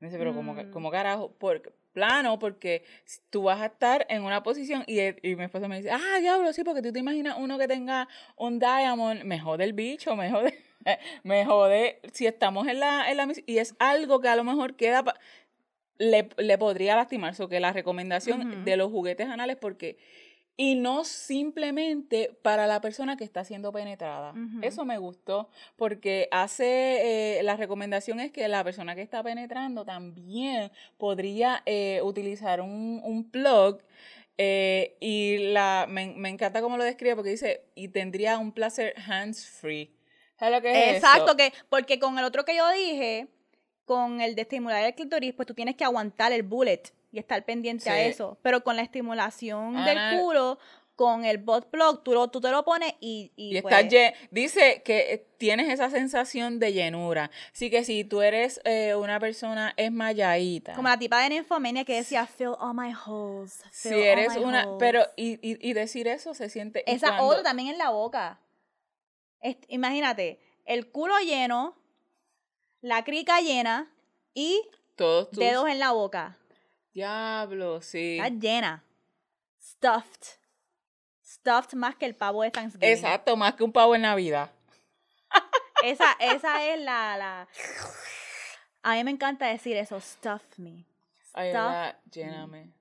[0.00, 0.70] Me dice, pero como, mm.
[0.70, 2.84] como carajo, porque plano porque
[3.28, 6.52] tú vas a estar en una posición y, y mi esposa me dice, ah, diablo,
[6.52, 10.30] sí, porque tú te imaginas uno que tenga un diamond, me jode el bicho, me
[10.30, 10.54] jode,
[11.24, 14.76] me jode si estamos en la, en la y es algo que a lo mejor
[14.76, 15.02] queda,
[15.98, 19.98] le, le podría lastimar, so que la recomendación de los juguetes anales porque
[20.60, 24.34] y no simplemente para la persona que está siendo penetrada.
[24.60, 29.84] Eso me gustó porque hace, eh, la recomendación es que la persona que está penetrando
[29.84, 33.78] también podría eh, utilizar un, un plug
[34.36, 38.94] eh, y la, me, me, encanta cómo lo describe porque dice, y tendría un placer
[39.08, 39.94] hands-free.
[40.40, 43.28] ¿Sabes lo que es Exacto, que porque con el otro que yo dije,
[43.84, 47.44] con el de estimular el clitoris, pues tú tienes que aguantar el bullet y estar
[47.44, 48.38] pendiente a eso.
[48.42, 50.58] Pero con la estimulación del culo,
[50.98, 53.32] con el bot plug, tú, tú te lo pones y...
[53.36, 53.88] Y, pues
[54.32, 57.30] dice que eh, tienes esa sensación de llenura.
[57.52, 60.74] Así que si tú eres eh, una persona esmayadita.
[60.74, 63.62] Como la tipa de Nymphomania que decía, fill all my holes.
[63.70, 64.76] si eres una...
[64.78, 66.82] Pero, y, y, decir eso se siente...
[66.92, 68.40] Esa otra también en la boca.
[69.68, 71.78] imagínate, el culo lleno,
[72.80, 73.94] la crica llena
[74.34, 74.60] y...
[74.96, 76.38] Todos dedos en la boca.
[76.98, 78.18] Diablo, sí.
[78.18, 78.82] Está llena.
[79.62, 80.40] Stuffed.
[81.24, 82.88] Stuffed más que el pavo de Thanksgiving.
[82.88, 84.50] Exacto, más que un pavo en Navidad.
[85.84, 87.48] esa, esa es la, la.
[88.82, 90.86] A mí me encanta decir eso, stuff me.
[91.34, 91.52] Ay,
[92.10, 92.72] lléname.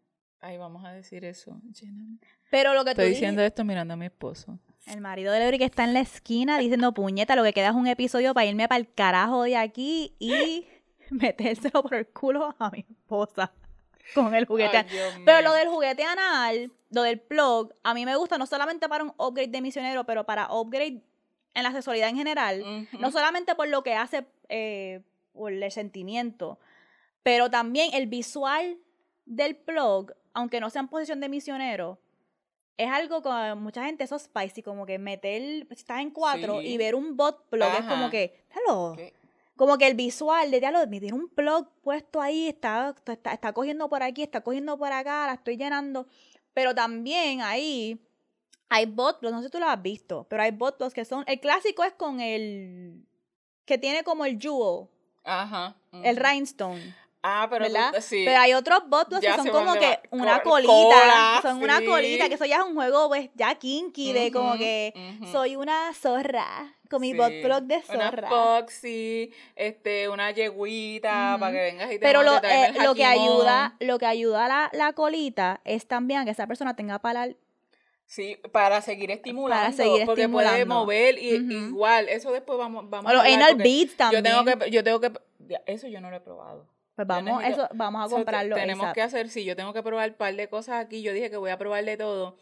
[0.41, 2.17] Ay, vamos a decir eso, lléname.
[2.49, 4.57] Pero lo que Estoy diciendo esto mirando a mi esposo.
[4.87, 7.75] El marido de Leury que está en la esquina diciendo, puñeta, lo que queda es
[7.75, 10.65] un episodio para irme para el carajo de aquí y
[11.11, 13.53] metérselo por el culo a mi esposa
[14.13, 14.85] con el juguete.
[15.25, 19.03] pero lo del juguete anal, lo del plug, a mí me gusta no solamente para
[19.03, 21.01] un upgrade de misionero, pero para upgrade
[21.53, 22.87] en la sexualidad en general.
[22.99, 25.01] No solamente por lo que hace, eh,
[25.33, 26.59] por el sentimiento,
[27.23, 28.77] pero también el visual
[29.25, 31.99] del plug, aunque no sea en posición de misionero,
[32.77, 36.93] es algo con mucha gente, eso spicy, como que meter, estás en cuatro y ver
[36.93, 38.95] un bot plug es como que, hello
[39.57, 43.53] como que el visual de diálogo, me tiene un plug puesto ahí, está, está, está
[43.53, 46.07] cogiendo por aquí, está cogiendo por acá, la estoy llenando.
[46.53, 47.99] Pero también ahí
[48.69, 51.39] hay botplugs, no sé si tú lo has visto, pero hay botplugs que son, el
[51.39, 53.05] clásico es con el,
[53.65, 54.87] que tiene como el jewel.
[55.23, 55.75] Ajá.
[55.91, 56.95] El rhinestone.
[57.29, 57.91] Ah, pero, ¿verdad?
[57.93, 58.23] tú- sí.
[58.25, 58.83] Pero hay otros
[59.21, 61.85] Ya que son como que una Co- colita, cola, son una sí.
[61.85, 65.31] colita, que eso ya es un juego pues ya kinky de como que ujú.
[65.31, 68.29] soy una zorra con mi Sí, bot plug de Una zorra.
[68.29, 71.39] Foxy, este, una yeguita Ujú.
[71.41, 74.47] para que vengas y te Pero lo, eh, lo que ayuda, lo que ayuda a
[74.47, 77.27] la, la colita es también que esa persona tenga para
[78.05, 79.75] Sí, para seguir estimulando.
[79.75, 80.75] seguir porque puede estimulando.
[80.85, 81.51] mover y Ujú.
[81.71, 83.57] igual, eso después vamos, vamos o los a hablar anal
[83.97, 84.23] también.
[84.23, 85.11] Yo tengo que, yo tengo que,
[85.65, 86.65] eso yo no lo he probado.
[86.97, 88.55] Pues vamos, eso, vamos a comprarlo.
[88.55, 88.95] tenemos ASAP.
[88.95, 91.01] que hacer, sí, yo tengo que probar un par de cosas aquí.
[91.03, 92.35] Yo dije que voy a probar de todo.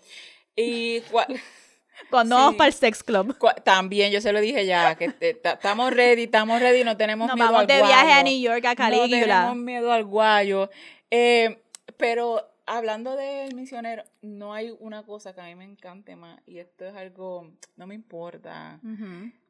[0.55, 1.27] Y cua-
[2.09, 2.41] Cuando sí.
[2.41, 3.37] vamos para el sex club.
[3.63, 7.47] también yo se lo dije ya, que estamos ready, estamos ready, no tenemos Nos miedo
[7.47, 8.23] vamos al de viaje a.
[8.23, 10.69] New York, a No tenemos miedo al guayo.
[11.11, 11.61] Eh,
[11.97, 16.39] pero hablando del misionero, no hay una cosa que a mí me encante más.
[16.45, 18.79] Y esto es algo, no me importa.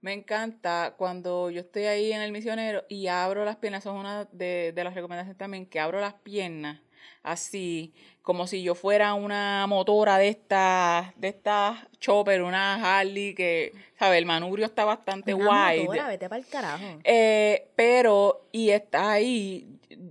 [0.01, 3.83] Me encanta cuando yo estoy ahí en el misionero y abro las piernas.
[3.83, 6.79] Eso es una de, de las recomendaciones también, que abro las piernas
[7.23, 13.71] así, como si yo fuera una motora de estas, de estas chopper, una Harley, que,
[13.99, 14.17] ¿sabes?
[14.19, 15.83] El manubrio está bastante Una wide.
[15.83, 16.83] motora, vete para el carajo.
[17.03, 19.67] Eh, pero, y está ahí,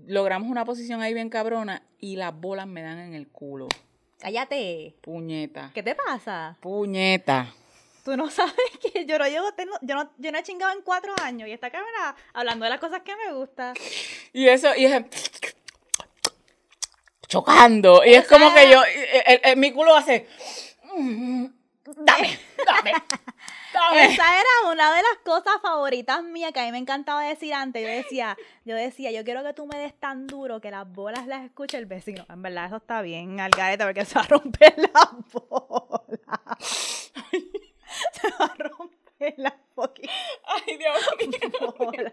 [0.06, 3.68] logramos una posición ahí bien cabrona y las bolas me dan en el culo.
[4.20, 4.94] Cállate.
[5.02, 5.70] Puñeta.
[5.74, 6.56] ¿Qué te pasa?
[6.60, 7.52] Puñeta.
[8.04, 10.82] Tú no sabes que yo no llevo, tengo- yo no, yo no he chingado en
[10.82, 13.74] cuatro años y esta cámara hablando de las cosas que me gustan.
[14.32, 15.04] Y eso, y es
[17.34, 18.02] chocando.
[18.04, 18.82] Y es como que yo,
[19.26, 20.26] el- el- mi culo hace.
[20.96, 21.46] "Mm,
[21.84, 22.92] Dame, dame,
[23.74, 24.04] dame.
[24.06, 27.82] Esa era una de las cosas favoritas mías que a mí me encantaba decir antes.
[27.82, 31.26] Yo decía, yo decía, yo quiero que tú me des tan duro que las bolas
[31.26, 32.24] las escuche el vecino.
[32.30, 36.40] En verdad, eso está bien, Algareta, porque se va a romper la bola.
[38.12, 40.08] se va a romper la fucking
[40.44, 40.96] Ay, Dios
[41.28, 41.74] mío.
[41.78, 42.12] bola.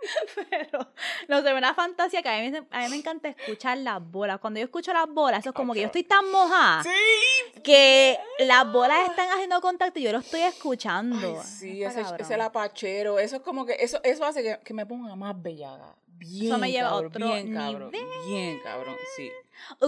[0.50, 0.86] Pero,
[1.28, 4.38] no sé, una fantasía que a mí, me- a mí me encanta escuchar las bolas.
[4.38, 7.60] Cuando yo escucho las bolas, eso es como que yo estoy tan mojada Sí.
[7.62, 11.40] que las bolas están haciendo contacto y yo lo estoy escuchando.
[11.40, 14.86] Ay, sí, ese, ese lapachero, eso es como que, eso, eso hace que, que me
[14.86, 15.94] ponga más bellaga.
[16.06, 18.08] Bien, me lleva a cabrón, otro bien, cabrón, nivel.
[18.26, 19.30] bien, cabrón, sí.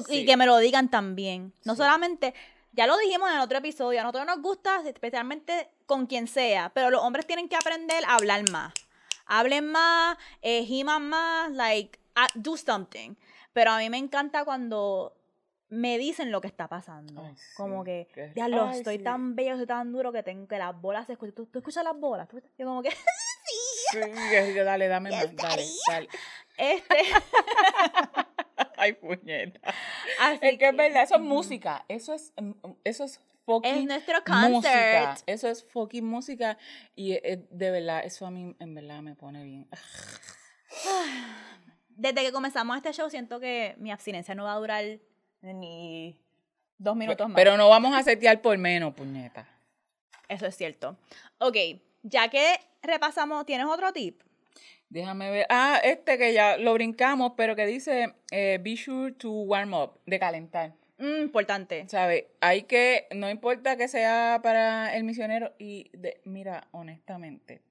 [0.08, 1.52] Y que me lo digan también.
[1.64, 1.78] No Sí.
[1.78, 2.34] solamente,
[2.72, 6.70] ya lo dijimos en el otro episodio, a nosotros nos gusta, especialmente con quien sea,
[6.72, 8.72] pero los hombres tienen que aprender a hablar más.
[9.32, 13.14] Hablen más, eh, giman más, like, ah, do something.
[13.52, 15.16] Pero a mí me encanta cuando
[15.68, 17.22] me dicen lo que está pasando.
[17.24, 19.04] Ay, sí, como que, que- diablo, ay, estoy sí.
[19.04, 21.34] tan bello, estoy tan duro que tengo que las bolas se escuchan.
[21.36, 22.26] ¿Tú, tú escuchas las bolas?
[22.28, 22.90] ¿Tú- Yo como que,
[23.92, 26.08] Sí, que- que dale, dame más, dale, dale.
[26.58, 26.94] este,
[28.76, 29.60] Ay, puñeta.
[30.20, 32.52] así Es que es verdad, eso es música, eso es, mm,
[32.84, 33.20] eso es
[33.54, 35.22] fucking Es nuestro música, concert.
[35.26, 36.58] eso es fucking música
[36.94, 39.68] y eh, de verdad, eso a mí en verdad me pone bien.
[41.88, 44.84] Desde que comenzamos este show siento que mi abstinencia no va a durar
[45.42, 46.18] ni
[46.78, 47.36] dos minutos más.
[47.36, 49.46] Pero no vamos a setear por menos, puñeta.
[50.28, 50.96] Eso es cierto.
[51.38, 51.56] Ok,
[52.02, 54.22] ya que repasamos, ¿tienes otro tip?
[54.88, 55.46] Déjame ver.
[55.50, 60.00] Ah, este que ya lo brincamos, pero que dice eh, be sure to warm up,
[60.06, 60.72] de calentar.
[61.00, 61.86] Mm, importante.
[61.88, 62.26] ¿Sabes?
[62.40, 67.62] Hay que, no importa que sea para el misionero y de, mira, honestamente,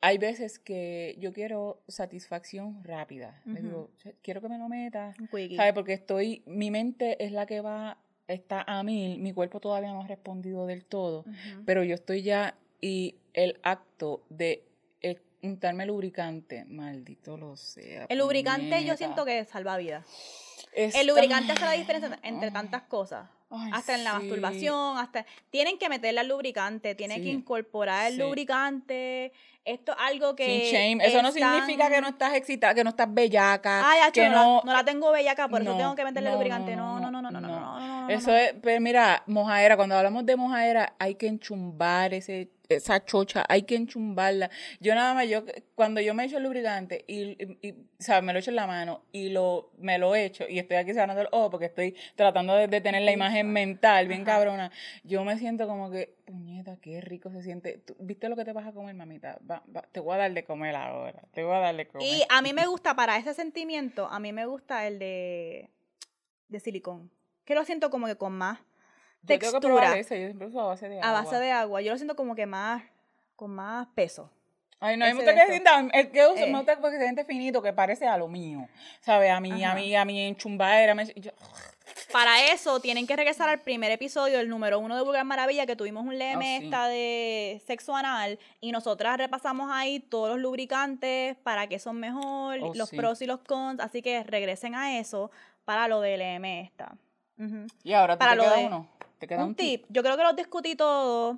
[0.00, 3.42] hay veces que yo quiero satisfacción rápida.
[3.46, 3.62] Le Ujú.
[3.62, 3.90] digo,
[4.22, 5.16] quiero que me lo metas.
[5.56, 5.72] ¿sabes?
[5.72, 7.98] Porque estoy, mi mente es la que va,
[8.28, 11.24] está a mil, mi cuerpo todavía no ha respondido del todo,
[11.64, 14.62] pero yo estoy ya y el acto de
[15.46, 18.06] untarme lubricante, maldito lo sea.
[18.08, 20.04] El lubricante yo siento que salva vidas.
[20.72, 23.28] Es El lubricante hace la diferencia entre tantas cosas.
[23.50, 24.16] Ay, hasta en la sí.
[24.18, 28.18] masturbación, hasta tienen que meterle al lubricante, tienen que incorporar el sí.
[28.18, 29.32] lubricante.
[29.64, 31.06] Esto es algo que Sin shame.
[31.06, 33.88] Eso no significa que no estás excitada, que no estás bellaca.
[33.88, 36.04] Ay, acho, que no, no, la, no la tengo bellaca, por eso no, tengo que
[36.04, 36.74] meterle no, lubricante.
[36.76, 37.03] no,
[38.08, 43.44] eso es, pero mira, mojaera, cuando hablamos de mojaera, hay que enchumbar ese, esa chocha,
[43.48, 44.50] hay que enchumbarla.
[44.80, 48.22] Yo nada más, yo, cuando yo me echo el lubricante y, y, y o sea,
[48.22, 51.22] me lo echo en la mano y lo, me lo echo y estoy aquí cerrando
[51.22, 54.70] el ojo porque estoy tratando de, tener la imagen mental, bien cabrona,
[55.04, 57.82] yo me siento como que, puñeta, qué rico se siente.
[57.98, 59.38] ¿Viste lo que te vas a comer, mamita?
[59.48, 62.06] Va, va, te voy a dar de comer ahora, te voy a dar de comer.
[62.06, 65.70] Y a mí me gusta, para ese sentimiento, a mí me gusta el de,
[66.48, 67.10] de silicón.
[67.44, 68.58] Que lo siento como que con más
[69.22, 69.98] Yo tengo que textura.
[69.98, 71.22] ese, yo siempre uso a base de a agua.
[71.22, 71.80] base de agua.
[71.82, 72.82] Yo lo siento como que más,
[73.36, 74.30] con más peso.
[74.80, 75.70] Ay, no, a me ese gusta que esto.
[75.72, 76.50] sienta- que uso Eh.
[76.50, 78.66] me gusta porque se siente finito, que parece a lo mío.
[79.00, 79.30] ¿Sabes?
[79.30, 81.30] A mí, a mí, a mí en chumbaera, me, yo,
[82.12, 85.74] para eso tienen que regresar al primer episodio, el número uno de Vulgar Maravilla, que
[85.76, 86.64] tuvimos un leme Oh, sí.
[86.66, 92.58] esta de sexo anal, y nosotras repasamos ahí todos los lubricantes, para qué son mejor,
[92.60, 92.96] Oh, los sí.
[92.96, 95.30] pros y los cons, así que regresen a eso
[95.64, 96.94] para lo del LM esta.
[97.82, 98.88] Y ahora ¿te, Para te lo queda de- uno.
[99.18, 99.84] ¿Te queda un tip.
[99.88, 101.36] Yo creo que los discutí todos.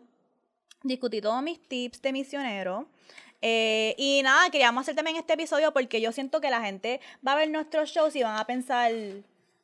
[0.82, 2.86] Discutí todos mis tips de misionero.
[3.42, 7.32] Eh, y nada, queríamos hacer también este episodio porque yo siento que la gente va
[7.32, 8.92] a ver nuestros shows y van a pensar.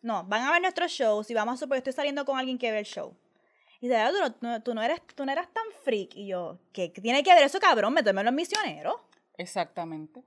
[0.03, 2.71] No, van a ver nuestros shows y vamos a suponer, estoy saliendo con alguien que
[2.73, 3.15] ve el show.
[3.81, 6.15] Y de verdad, tú no, tú no eres, tú no eras tan freak.
[6.17, 7.93] Y yo, ¿qué tiene que ver eso, cabrón?
[7.95, 9.01] Métemelo en misionero.
[9.37, 10.23] Exactamente.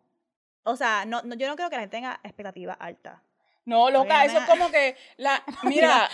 [0.63, 3.20] O sea, no, no, yo no creo que la gente tenga expectativas altas.
[3.65, 6.08] No, loca, Oye, eso es como que la mira,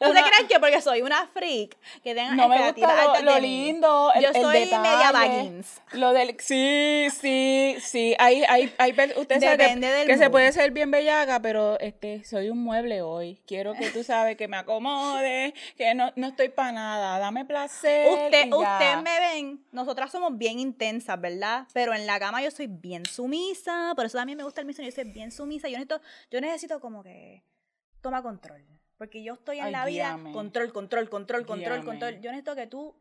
[0.00, 3.38] No una- se crean que porque soy una freak que tengan no me gusta lo,
[3.38, 5.80] lindo, el, Yo el soy detalle, media Baggins.
[5.92, 10.52] Lo del sí, sí, sí, hay hay hay usted sabe que, del que se puede
[10.52, 13.40] ser bien bellaca, pero este soy un mueble hoy.
[13.46, 18.06] Quiero que tú sabes que me acomode, que no, no estoy para nada, dame placer.
[18.12, 21.66] Usted, ustedes me ven, nosotras somos bien intensas, ¿verdad?
[21.72, 24.94] Pero en la cama yo soy bien sumisa, por eso también me gusta el misionero,
[24.94, 25.68] yo soy bien sumisa.
[25.68, 27.44] Yo necesito, yo necesito como que
[28.00, 28.64] toma control.
[28.96, 31.84] Porque yo estoy en Ay, la vida, control, control, control, control, Guíame.
[31.84, 32.20] control.
[32.20, 32.96] Yo necesito que tú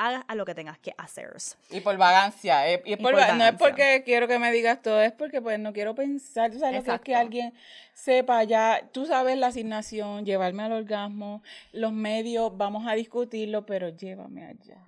[0.00, 1.30] hagas a lo que tengas que hacer.
[1.70, 5.12] Y por vagancia, eh, y por no es porque quiero que me digas todo, es
[5.12, 7.52] porque pues no quiero pensar, tú sabes lo que es que alguien
[7.92, 13.90] sepa ya, tú sabes la asignación, llevarme al orgasmo, los medios, vamos a discutirlo, pero
[13.90, 14.82] llévame allá.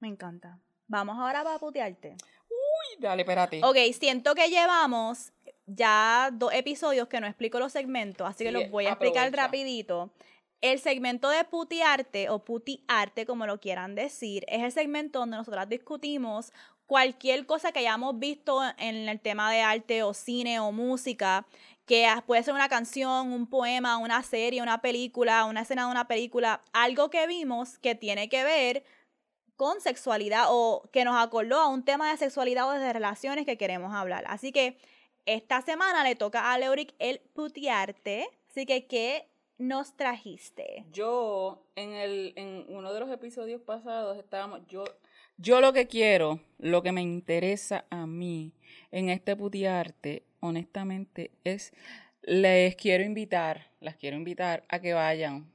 [0.00, 0.58] Me encanta.
[0.88, 2.16] Vamos ahora para putearte.
[2.50, 3.60] Uy, dale, espérate.
[3.64, 5.32] Ok, siento que llevamos
[5.66, 9.32] ya dos episodios que no explico los segmentos, así que Sí, los voy a explicar
[9.32, 10.10] rapidito.
[10.60, 15.68] El segmento de putiarte o putiarte, como lo quieran decir, es el segmento donde nosotras
[15.68, 16.52] discutimos
[16.86, 21.46] cualquier cosa que hayamos visto en el tema de arte o cine o música,
[21.86, 26.08] que puede ser una canción, un poema, una serie, una película, una escena de una
[26.08, 28.84] película, algo que vimos que tiene que ver
[29.56, 33.56] con sexualidad o que nos acordó a un tema de sexualidad o de relaciones que
[33.56, 34.24] queremos hablar.
[34.26, 34.78] Así que
[35.26, 38.28] esta semana le toca a Leoric el putearte.
[38.50, 40.84] Así que, ¿qué nos trajiste?
[40.92, 44.84] Yo, en, el, en uno de los episodios pasados, estábamos, yo,
[45.36, 48.52] yo lo que quiero, lo que me interesa a mí
[48.90, 51.72] en este putiarte, honestamente, es,
[52.22, 55.52] les quiero invitar, las quiero invitar a que vayan,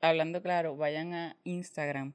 [0.00, 2.14] hablando claro, vayan a Instagram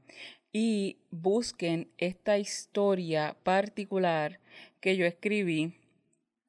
[0.53, 4.39] y busquen esta historia particular
[4.79, 5.73] que yo escribí.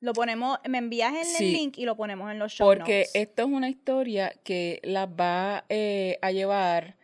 [0.04, 1.50] Lo ponemos, me envías el Sí.
[1.52, 3.14] link y lo ponemos en los show Porque notes.
[3.14, 6.94] esto es una historia que las va eh, a llevar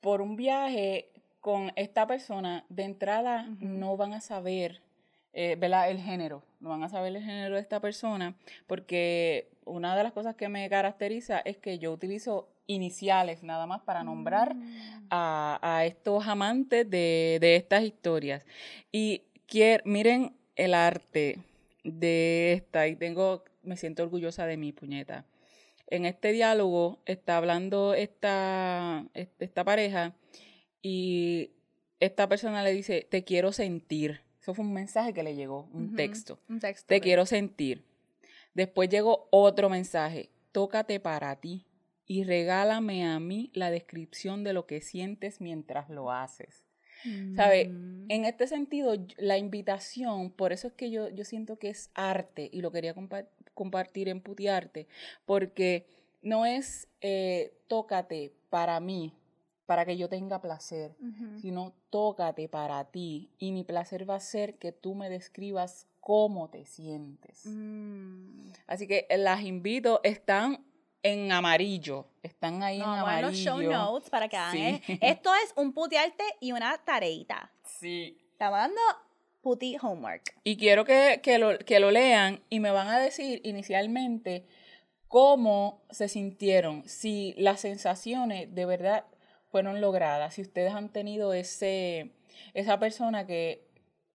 [0.00, 2.64] por un viaje con esta persona.
[2.70, 4.80] De entrada no van a saber,
[5.34, 5.90] eh, ¿verdad?
[5.90, 6.42] El género.
[6.60, 8.34] No van a saber el género de esta persona
[8.66, 13.82] porque una de las cosas que me caracteriza es que yo utilizo iniciales nada más
[13.82, 15.06] para nombrar Mm.
[15.10, 18.46] a, a estos amantes de, de estas historias.
[18.92, 21.38] Y quier, miren el arte
[21.84, 25.24] de esta, y tengo, me siento orgullosa de mi puñeta.
[25.86, 30.14] En este diálogo está hablando esta, est- esta pareja
[30.82, 31.52] y
[32.00, 34.20] esta persona le dice, te quiero sentir.
[34.40, 36.38] Eso fue un mensaje que le llegó, un texto.
[36.48, 36.86] Un texto.
[36.86, 37.84] Te quiero sentir.
[38.54, 40.30] Después llegó otro mensaje.
[40.52, 41.66] Tócate para ti
[42.06, 46.64] y regálame a mí la descripción de lo que sientes mientras lo haces.
[47.36, 47.68] ¿Sabe?
[47.68, 48.10] Mm.
[48.10, 52.48] En este sentido, la invitación, por eso es que yo, yo siento que es arte
[52.52, 54.86] y lo quería compa- compartir en Putiarte,
[55.26, 55.86] porque
[56.22, 59.12] no es eh, tócate para mí,
[59.66, 60.96] para que yo tenga placer,
[61.40, 66.48] sino tócate para ti y mi placer va a ser que tú me describas cómo
[66.48, 67.44] te sientes.
[67.44, 68.52] Mm.
[68.66, 70.64] Así que eh, las invito, están
[71.02, 73.72] en amarillo, están ahí No, en vamos a ver los show amarillo.
[73.78, 74.52] notes para que hagan.
[74.84, 74.98] Sí.
[75.00, 77.50] Esto es un putearte y una tareita.
[77.64, 78.18] Sí.
[78.32, 78.80] Estamos dando
[79.40, 80.34] puti homework.
[80.44, 84.44] Y quiero que, que lo, que lo lean y me van a decir inicialmente
[85.06, 89.04] cómo se sintieron, si las sensaciones de verdad
[89.50, 92.12] fueron logradas, si ustedes han tenido ese,
[92.52, 93.66] esa persona que,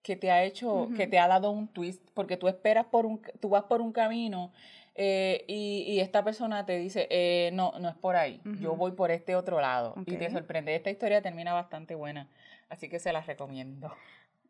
[0.04, 3.22] que te ha hecho, que te ha dado un twist, porque tú esperas por un,
[3.40, 4.54] tú vas por un camino
[4.96, 8.92] eh, y, y esta persona te dice, eh, no, no es por ahí, yo voy
[8.92, 9.96] por este otro lado.
[10.06, 12.28] Y te sorprende, esta historia termina bastante buena,
[12.70, 13.92] así que se las recomiendo.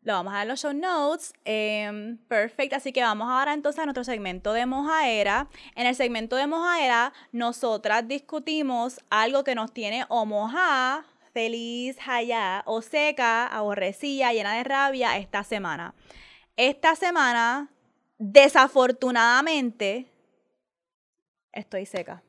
[0.04, 1.32] Lo vamos a dar en los show notes.
[1.46, 2.76] Em, perfecto.
[2.76, 5.48] Así que vamos ahora entonces a nuestro segmento de mojaera.
[5.74, 12.62] En el segmento de mojaera, nosotras discutimos algo que nos tiene o mojada, feliz, jaya,
[12.66, 15.94] o seca, aborrecida, llena de rabia esta semana.
[16.56, 17.70] Esta semana,
[18.18, 20.06] desafortunadamente,
[21.54, 22.22] estoy seca.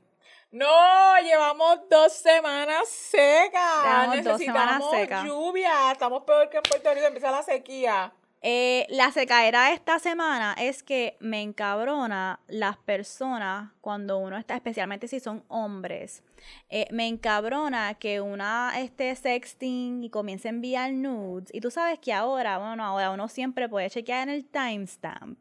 [0.51, 3.83] No, llevamos dos semanas secas.
[3.83, 5.23] Llevamos dos semanas Necesitamos secas.
[5.25, 5.91] lluvia.
[5.91, 7.07] Estamos peor que en Puerto Rico.
[7.07, 8.13] Empieza la sequía.
[8.47, 15.07] Eh, la secaera esta semana es que me encabrona las personas cuando uno está, especialmente
[15.07, 16.21] si son hombres,
[16.69, 21.49] eh, me encabrona que una esté sexting y comience a enviar nudes.
[21.53, 25.39] Y tú sabes que ahora, bueno, ahora uno siempre puede chequear en el timestamp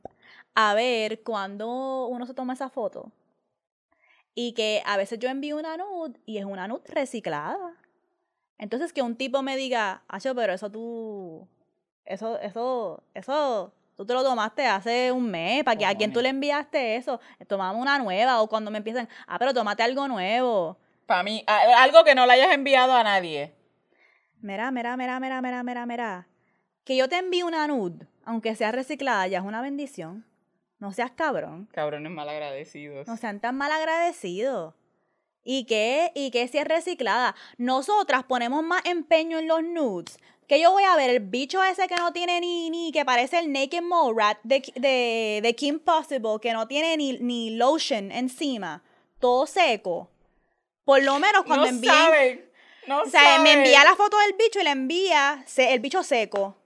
[0.54, 3.12] a ver cuándo uno se toma esa foto.
[4.34, 7.74] Y que a veces yo envío una nude y es una nude reciclada.
[8.58, 11.46] Entonces que un tipo me diga, Acho, pero eso tú,
[12.04, 16.20] eso, eso, eso, tú te lo tomaste hace un mes, ¿para que a quién tú
[16.20, 17.20] le enviaste eso?
[17.46, 20.78] Tomamos una nueva, o cuando me empiezan, ah, pero tómate algo nuevo.
[21.06, 23.52] Para mí, a- algo que no le hayas enviado a nadie.
[24.40, 26.28] Mira, mira, mira, mira, mira, mira, mira.
[26.84, 30.24] Que yo te envíe una nude, aunque sea reciclada, ya es una bendición.
[30.84, 31.66] No seas cabrón.
[31.72, 33.08] Cabrones malagradecidos.
[33.08, 34.74] No sean tan mal agradecidos.
[35.42, 36.12] ¿Y qué?
[36.14, 37.34] ¿Y qué si es reciclada?
[37.56, 40.18] Nosotras ponemos más empeño en los nudes.
[40.46, 43.38] Que yo voy a ver el bicho ese que no tiene ni, ni que parece
[43.38, 48.12] el Naked Mole Rat de, de, de Kim Possible, que no tiene ni, ni lotion
[48.12, 48.82] encima,
[49.20, 50.10] todo seco.
[50.84, 51.94] Por lo menos cuando no envíen.
[51.94, 52.50] saben.
[52.86, 56.58] No O sea, me envía la foto del bicho y le envía el bicho seco.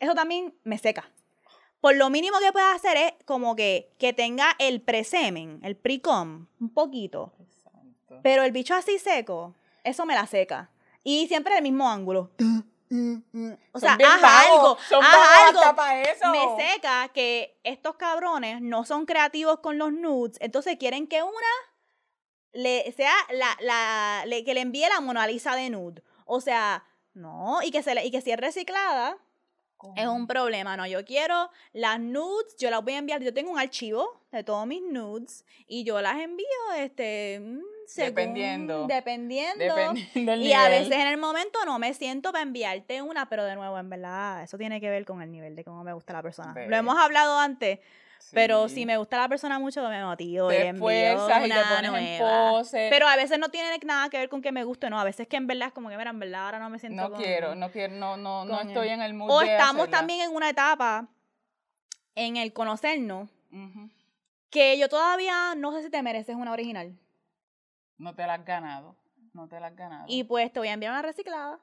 [0.00, 1.10] Eso también me seca.
[1.86, 6.46] Por lo mínimo que pueda hacer es como que, que tenga el presemen, el pre-com,
[6.60, 7.32] un poquito.
[7.62, 8.18] Santo.
[8.24, 10.68] Pero el bicho así seco, eso me la seca.
[11.04, 12.30] Y siempre el mismo ángulo.
[13.72, 15.16] O sea, bien haz vagos, algo, son haz
[15.48, 15.58] algo.
[15.60, 16.30] hasta pa' eso.
[16.30, 21.32] Me seca que estos cabrones no son creativos con los nudes, entonces quieren que una
[22.52, 26.02] le sea la, la le- que le envíe la Mona Lisa de nude.
[26.26, 26.84] O sea,
[27.14, 29.18] no, y que se le- y que si es reciclada
[29.96, 30.86] es un problema, no.
[30.86, 34.66] Yo quiero las nudes, yo las voy a enviar, yo tengo un archivo de todos
[34.66, 38.86] mis nudes y yo las envío este mm, según- Dependiendo.
[38.88, 43.28] dependiendo Dependiendo del y a veces en el momento no me siento para enviarte una,
[43.28, 45.92] pero de nuevo, en verdad, eso tiene que ver con el nivel de cómo me
[45.92, 46.52] gusta la persona.
[46.66, 47.78] Lo hemos hablado antes,
[48.32, 51.54] pero si me gusta la persona mucho, me motivo y Te envío esfuerzas y te
[51.74, 52.88] pones en pose.
[52.90, 54.98] Pero a veces no tiene nada que ver con que me guste, no.
[55.00, 57.02] A veces que en verdad es como que, mira, en verdad ahora no me siento
[57.02, 59.98] No con- quiero, no quiero, no, no, no estoy en el mood O estamos hacerla.
[59.98, 61.08] también en una etapa
[62.14, 63.28] en el conocernos
[64.50, 66.98] que yo todavía no sé si te mereces una original.
[67.98, 68.96] No te la has ganado.
[69.32, 70.04] No te la has ganado.
[70.08, 71.58] Y pues te voy a enviar una reciclada.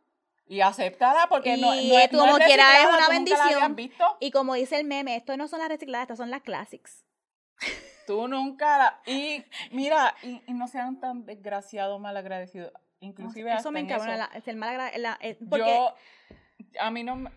[0.46, 3.76] Y aceptada porque no, Y no es, no como es quiera es una bendición.
[3.76, 4.18] visto.
[4.20, 7.06] Y como dice el meme, esto no son las recicladas, estas son las classics.
[8.06, 9.02] Tú nunca la...
[9.06, 12.74] Y mira, y, y no sean tan desgraciados, malagradecidos.
[13.00, 14.30] Inclusive eso hasta me en encabrona, eso.
[14.34, 15.96] la- el mal agra- la- el- porque Yo,
[16.80, 17.32] a mí no me...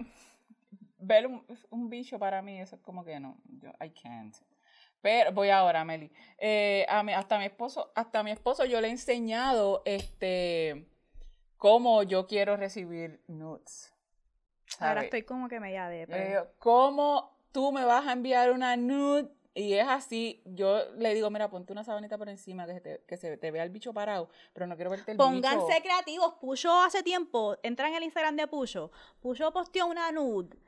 [0.99, 4.35] Ver un, un bicho para mí, eso es como que no, yo, I can't.
[5.01, 6.11] Pero voy ahora, Meli.
[6.39, 10.89] Eh, a mí, hasta mi esposo, hasta mi esposo yo le he enseñado este
[11.57, 13.93] cómo yo quiero recibir nudes.
[14.79, 16.07] ahora estoy como que media de...
[16.07, 19.31] Digo, ¿cómo tú me vas a enviar una nude?
[19.55, 23.05] Y es así, yo le digo, mira, ponte una sabanita por encima, que se te,
[23.07, 25.83] que se te vea el bicho parado, pero no quiero verte el Pónganse bicho.
[25.83, 26.35] creativos.
[26.35, 28.91] Puyo hace tiempo, entran en el Instagram de Puyo.
[29.21, 30.59] Puyo posteó una nude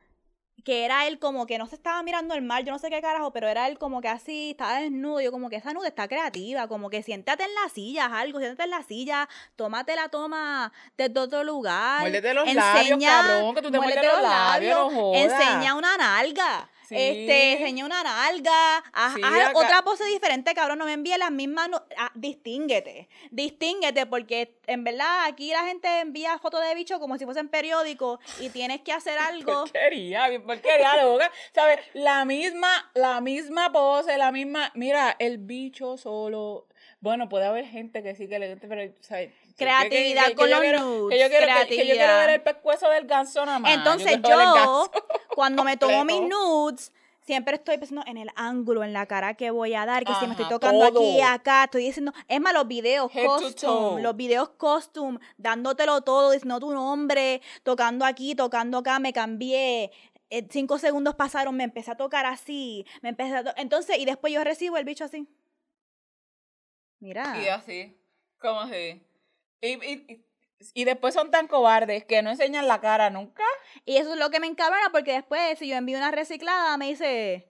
[0.65, 3.01] que era él como que no se estaba mirando el mar, yo no sé qué
[3.01, 5.21] carajo, pero era él como que así, estaba desnudo.
[5.21, 8.65] Yo como que esa nude está creativa, como que siéntate en la silla, algo, siéntate
[8.65, 12.01] en la silla, tómate la toma desde otro lugar.
[12.01, 15.15] Muérdete los labios, cabrón, que tú te muérdete los labios, no.
[15.15, 16.69] Enseña una nalga.
[16.89, 16.95] Sí.
[16.97, 21.19] Este, enseña una nalga, haz, Sí, haz acá- otra pose diferente, cabrón, no me envíes
[21.19, 26.75] las mismas, nu- ah, distínguete, distínguete, porque en verdad aquí la gente envía fotos de
[26.75, 29.19] bicho como si fuesen periódicos y tienes que hacer
[29.53, 29.65] algo.
[29.65, 31.31] Porquería, bien porquería, loca.
[31.55, 31.81] ¿Sabes?
[31.93, 34.73] La misma, la misma pose, la misma.
[34.75, 36.67] Mira, el bicho solo.
[37.01, 38.91] Bueno, puede haber gente que sí que le guste, pero.
[39.01, 39.33] ¿sabes?
[39.59, 41.97] Creatividad que- que- que con los quiero- nudes, Que yo, quiero, que- que, yo quiero
[41.97, 42.21] creatividad.
[42.21, 43.75] ver el pescuezo del ganso nada más.
[43.75, 44.91] Entonces yo,
[45.35, 46.93] cuando me tomo mis nudes,
[47.23, 50.25] siempre estoy pensando en el ángulo, en la cara que voy a dar, que si
[50.27, 51.25] me estoy Ajá, tocando aquí, todo.
[51.25, 56.59] acá, estoy diciendo, es más, los videos Head costume, los videos costume, dándotelo todo, diciendo
[56.61, 59.91] tu nombre, tocando aquí, tocando acá, me cambié.
[60.31, 64.05] eh, cinco segundos pasaron, me empecé a tocar así, me empecé a to- entonces, y
[64.05, 65.27] después yo recibo el bicho así.
[67.01, 67.41] Mira.
[67.43, 67.97] Y así.
[68.39, 69.03] ¿Cómo así?
[69.61, 70.25] Y, y, y,
[70.75, 73.45] y después son tan cobardes que no enseñan la cara nunca.
[73.85, 76.89] Y eso es lo que me encabrona porque después si yo envío una reciclada me
[76.89, 77.49] dice,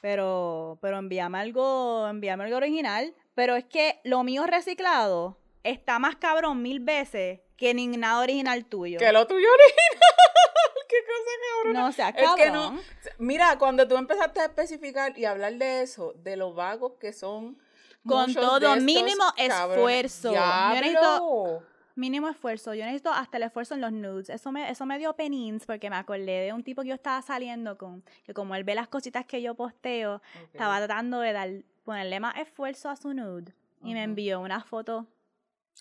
[0.00, 3.14] pero, pero envíame algo, envíame algo original.
[3.34, 8.64] Pero es que lo mío reciclado está más cabrón mil veces que ni nada original
[8.66, 8.98] tuyo.
[8.98, 10.02] Que lo tuyo original.
[10.88, 11.30] Qué cosa
[11.62, 11.80] cabrona.
[11.80, 12.74] No, o sea, Es que cabrón.
[12.76, 12.82] no.
[13.18, 17.58] Mira, cuando tú empezaste a especificar y hablar de eso, de los vagos que son
[18.06, 20.32] con todo, mínimo esfuerzo.
[20.32, 21.62] Yo necesito
[21.96, 22.74] mínimo esfuerzo.
[22.74, 24.30] Yo necesito hasta el esfuerzo en los nudes.
[24.30, 27.20] Eso me, eso me dio penins porque me acordé de un tipo que yo estaba
[27.22, 30.22] saliendo con, que como él ve las cositas que yo posteo,
[30.52, 31.50] estaba tratando de dar,
[31.84, 33.52] ponerle más esfuerzo a su nude.
[33.84, 35.06] Y me envió unas fotos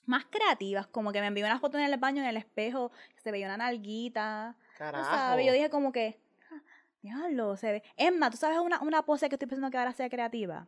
[0.05, 3.21] más creativas, como que me envió una foto en el baño, en el espejo, que
[3.21, 4.55] se veía una nalguita.
[4.77, 5.39] Carajo.
[5.39, 6.19] Yo dije como que,
[6.51, 6.61] ah,
[7.03, 7.83] diablo, se ve.
[7.97, 10.67] Emma, ¿tú sabes una, una pose que estoy pensando que ahora sea creativa?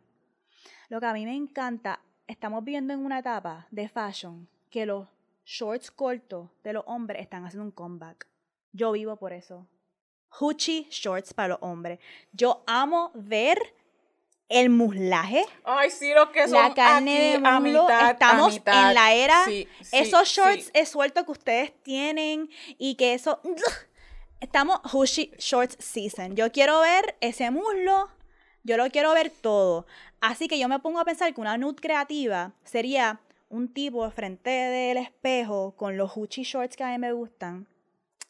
[0.88, 5.08] Lo que a mí me encanta, estamos viviendo en una etapa de fashion que los
[5.44, 8.26] shorts cortos de los hombres están haciendo un comeback.
[8.72, 9.66] Yo vivo por eso.
[10.28, 12.00] Hoochie shorts para los hombres.
[12.32, 13.58] Yo amo ver
[14.48, 15.44] el muslaje.
[15.64, 17.88] Ay, sí, lo que son La carne de muslo.
[17.88, 19.44] Estamos en la era.
[19.92, 23.40] esos shorts es suelto que ustedes tienen y que eso.
[24.40, 26.36] Estamos Hoochie Shorts Season.
[26.36, 28.10] Yo quiero ver ese muslo.
[28.64, 29.86] Yo lo quiero ver todo.
[30.20, 34.50] Así que yo me pongo a pensar que una nude creativa sería un tipo frente
[34.50, 37.66] del espejo con los Gucci shorts que a mí me gustan.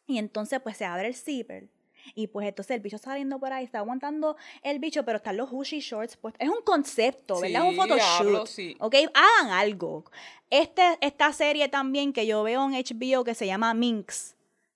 [0.09, 1.69] Y entonces pues se abre el zipper.
[2.17, 5.51] Y pues entonces el bicho saliendo por ahí, está aguantando el bicho, pero están los
[5.51, 6.17] Gucci shorts.
[6.17, 7.63] Pues es un concepto, ¿verdad?
[7.63, 8.47] es un photoshoot.
[8.49, 8.77] sí.
[8.81, 10.05] Ok, hagan algo.
[10.51, 14.35] Este, esta serie también que yo veo en HBO que se llama Minx,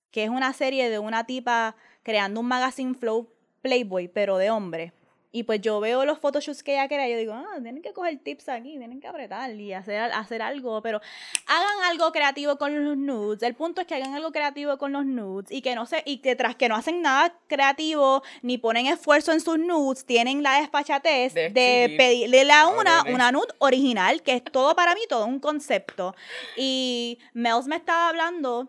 [0.09, 3.27] que es una serie de una tipa creando un magazine flow
[3.61, 4.93] Playboy, pero de hombre.
[5.31, 7.93] Y pues yo veo los photoshoots que ella crea y yo digo, ah, tienen que
[7.93, 11.01] coger tips aquí, tienen que apretar y hacer, hacer algo, pero
[11.45, 13.43] hagan algo creativo con los nudes.
[13.43, 16.17] El punto es que hagan algo creativo con los nudes y que no sé, y
[16.17, 20.61] que tras que no hacen nada creativo ni ponen esfuerzo en sus nudes, tienen la
[20.61, 25.39] despachatez de, pedirle a una una nude original, que es todo para mí, todo un
[25.39, 26.15] concepto.
[26.57, 28.67] Y Mels me estaba hablando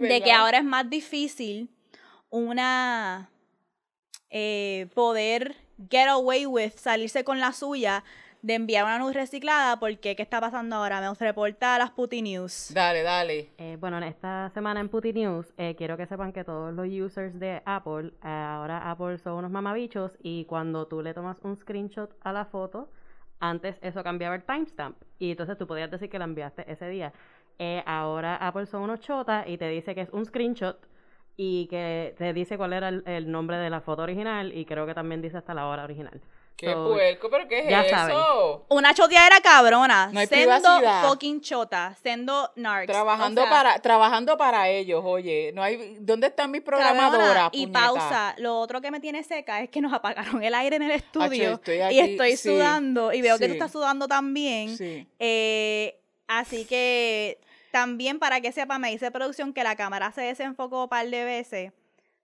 [0.00, 1.70] de que ahora es más difícil
[2.28, 3.30] una
[4.30, 8.04] eh, poder get away with salirse con la suya
[8.42, 11.00] de enviar una luz reciclada porque ¿qué está pasando ahora?
[11.00, 12.70] Me reporta las Putty News.
[12.72, 13.50] Dale, dale.
[13.58, 16.86] Eh, bueno, en esta semana en Putty News eh, quiero que sepan que todos los
[16.86, 21.56] users de Apple, eh, ahora Apple son unos mamabichos y cuando tú le tomas un
[21.56, 22.88] screenshot a la foto,
[23.40, 27.12] antes eso cambiaba el timestamp y entonces tú podías decir que la enviaste ese día.
[27.84, 30.78] ahora Apple son unos chotas y te dice que es un screenshot
[31.36, 34.94] y que te dice cuál era el, nombre de la foto original y creo que
[34.94, 36.20] también dice hasta la hora original.
[36.56, 38.64] Qué puerco, pero ¿qué es eso?
[38.70, 40.08] Una choteadera cabrona.
[40.10, 42.90] No hay siendo fucking chota, siendo narcs.
[42.90, 47.50] Trabajando para trabajando para ellos, oye, no hay ¿dónde están mis programadoras?
[47.52, 50.82] Y pausa, lo otro que me tiene seca es que nos apagaron el aire en
[50.82, 54.74] el estudio y estoy sudando y veo que tú estás sudando también.
[55.18, 57.38] Eh, así que
[57.76, 61.24] también para que sepa, me dice producción que la cámara se desenfocó un par de
[61.26, 61.72] veces.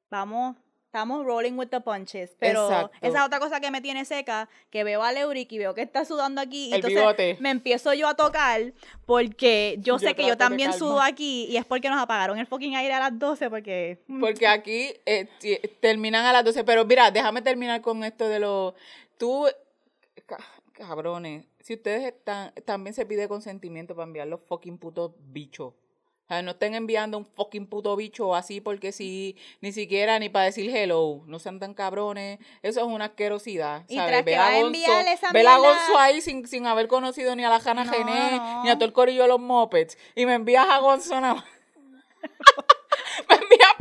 [0.09, 2.35] Vamos, estamos rolling with the punches.
[2.39, 5.75] Pero esa es otra cosa que me tiene seca, que veo a Leuric y veo
[5.75, 6.71] que está sudando aquí.
[6.71, 8.73] y entonces me empiezo yo a tocar
[9.05, 12.75] porque yo, sé que yo también sudo aquí y es porque nos apagaron el fucking
[12.75, 13.99] aire a las 12 porque...
[14.07, 14.21] Mm.
[14.21, 15.29] Porque aquí eh,
[15.81, 16.65] terminan a las 12.
[16.65, 18.75] Pero mira, déjame terminar con esto de lo...
[19.19, 19.47] Tú,
[20.73, 25.69] cabrones, si ustedes están, también se pide consentimiento para enviar los fucking putos bichos.
[25.69, 30.29] O sea, no estén enviando un fucking puto bicho así porque si ni siquiera ni
[30.29, 32.39] para decir hello, no sean tan cabrones.
[32.63, 33.85] Eso es una asquerosidad.
[33.89, 37.35] Y tras que va a enviarle esa Ve a Gonzo ahí sin, sin haber conocido
[37.37, 39.99] ni a la Jana Gené, ni a todo el corillo de los mopeds.
[40.15, 41.45] Y me envías a Gonzo nada
[42.23, 42.29] me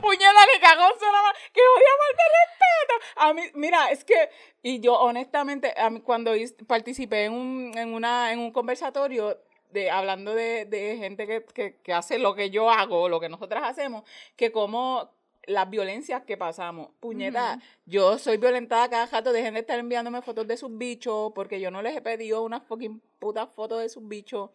[0.02, 3.22] puñada que cagón nada que voy a falta respeto.
[3.22, 4.30] A mí, mira, es que,
[4.64, 6.32] y yo honestamente, a mí, cuando
[6.68, 9.40] participé en un, en una, en un conversatorio,
[9.72, 13.30] de, hablando de, de gente que, que, que, hace lo que yo hago, lo que
[13.30, 14.04] nosotras hacemos,
[14.36, 15.10] que como
[15.46, 16.90] las violencias que pasamos.
[17.00, 21.60] Puñeta, yo soy violentada cada rato, dejen de estar enviándome fotos de sus bichos, porque
[21.60, 24.50] yo no les he pedido unas fucking putas fotos de sus bichos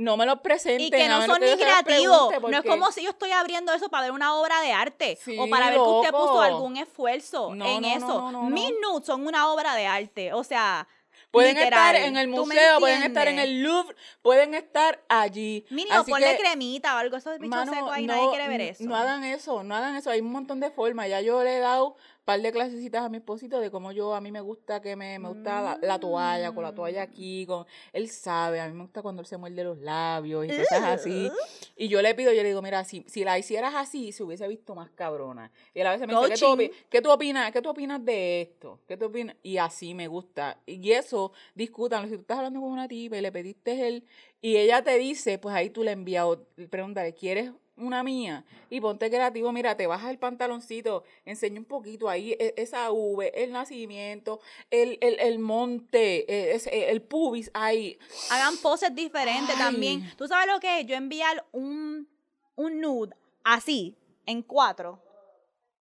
[0.00, 0.86] no me los presenten.
[0.86, 2.32] Y que no son ni creativos.
[2.40, 5.48] No es como si yo estoy abriendo eso para ver una obra de arte o
[5.48, 8.30] para ver que usted puso algún esfuerzo en eso.
[8.44, 10.32] Mis nudes son una obra de arte.
[10.32, 10.88] O sea,
[11.30, 15.64] Pueden estar en el museo, pueden estar en el Louvre, pueden estar allí.
[15.70, 18.82] Mínimo, ponle cremita o algo, esos bichos secos ahí, nadie quiere ver eso.
[18.84, 21.08] No hagan eso, no hagan eso, hay un montón de formas.
[21.08, 21.94] Ya yo le he dado
[22.30, 25.18] par de clasecitas a mi esposito de cómo yo, a mí me gusta que me,
[25.18, 29.02] me gusta la, toalla, con la toalla aquí, con, él sabe, a mí me gusta
[29.02, 31.28] cuando él se muerde los labios y cosas así.
[31.76, 34.46] Y yo le pido, yo le digo, mira, si, si la hicieras así, se hubiese
[34.46, 35.50] visto más cabrona.
[35.74, 37.50] Y él a veces me dice, ¿qué tú, ¿qué tú, opinas?
[37.50, 38.78] ¿Qué tú opinas de esto?
[38.86, 39.34] ¿Qué tú opinas?
[39.42, 40.56] Y así me gusta.
[40.66, 44.04] Y eso, discutan, si tú estás hablando con una tipa y le pediste él,
[44.40, 46.28] y ella te dice, pues ahí tú le envías,
[46.70, 47.50] pregúntale, ¿quieres
[47.80, 52.54] una mía y ponte creativo, mira, te bajas el pantaloncito, enseña un poquito ahí e,
[52.56, 57.98] esa V, el nacimiento, el, el, monte, e, e, el, pubis ahí.
[58.30, 60.12] Hagan poses diferentes también.
[60.16, 60.86] ¿Tú sabes lo que es?
[60.86, 62.08] Yo enviar un,
[62.56, 63.14] un nude
[63.44, 65.02] así, en cuatro.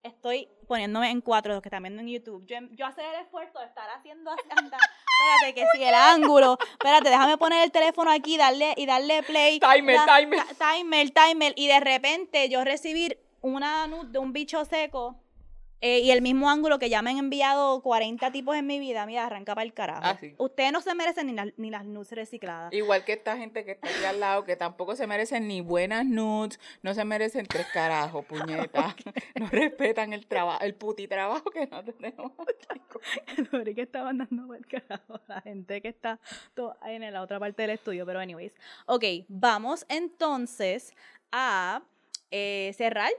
[0.04, 2.46] Estoy poniéndome en cuatro, los que están viendo en YouTube.
[2.46, 7.10] Yo, yo hacer el esfuerzo de estar haciendo así, espérate, que si el ángulo, espérate,
[7.10, 9.60] déjame poner el teléfono aquí darle, y darle play.
[9.60, 10.40] Timer, timer.
[10.58, 15.18] Timer, timer, y de repente yo recibir una de un bicho seco
[15.82, 19.06] eh, y el mismo ángulo que ya me han enviado 40 tipos en mi vida,
[19.06, 20.02] mira, arranca para el carajo.
[20.04, 22.74] Ah, Ustedes no se merecen ni, ni las nudes recicladas.
[22.74, 26.06] Igual que esta gente que está aquí al lado, que tampoco se merecen ni buenas
[26.06, 28.96] nudes, no se merecen tres carajos, puñetas.
[29.40, 32.32] no respetan el trabajo, el puti trabajo que no tenemos.
[33.54, 36.20] el que está mandando el carajo la gente que está
[36.86, 38.54] en la otra parte del estudio, pero anyways.
[38.86, 40.94] Ok, vamos entonces
[41.32, 41.84] a
[42.32, 43.12] eh, cerrar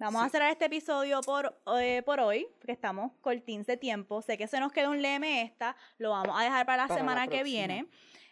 [0.00, 4.22] Vamos a cerrar este episodio por, eh, por hoy, porque estamos cortins de tiempo.
[4.22, 7.28] Sé que se nos queda un leme esta, lo vamos a dejar para la semana
[7.28, 7.86] que viene.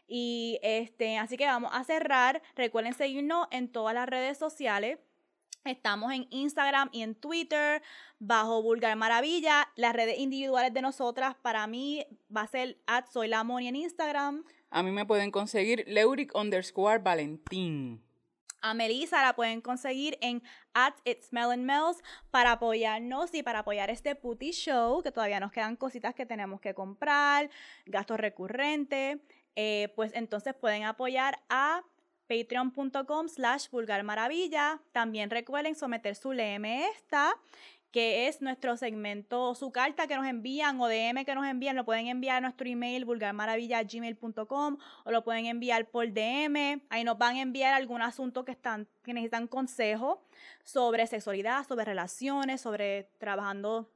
[0.06, 2.40] Y este, así que vamos a cerrar.
[2.56, 4.98] Recuerden seguirnos en todas las redes sociales.
[5.66, 7.82] Estamos en Instagram y en Twitter
[8.18, 9.68] bajo Vulgar Maravilla.
[9.76, 14.42] Las redes individuales de nosotras para mí va a ser at Soy en Instagram.
[14.70, 18.07] A mí me pueden conseguir Leuric underscore Valentín.
[18.60, 20.42] A Melissa la pueden conseguir en
[20.74, 25.76] at It's Melons para apoyarnos y para apoyar este Putty Show, que todavía nos quedan
[25.76, 27.50] cositas que tenemos que comprar,
[27.86, 29.18] gastos recurrentes.
[29.56, 31.82] Eh, pues entonces pueden apoyar a
[32.28, 34.80] patreon.com slash vulgarmaravilla.
[34.92, 37.34] También recuerden someter su LM esta
[37.90, 41.84] que es nuestro segmento, su carta que nos envían o DM que nos envían, lo
[41.84, 46.82] pueden enviar a nuestro email vulgarmaravilla.gmail.com o lo pueden enviar por DM.
[46.90, 50.22] Ahí nos van a enviar algún asunto que, están, que necesitan consejo
[50.64, 53.90] sobre sexualidad, sobre relaciones, sobre trabajando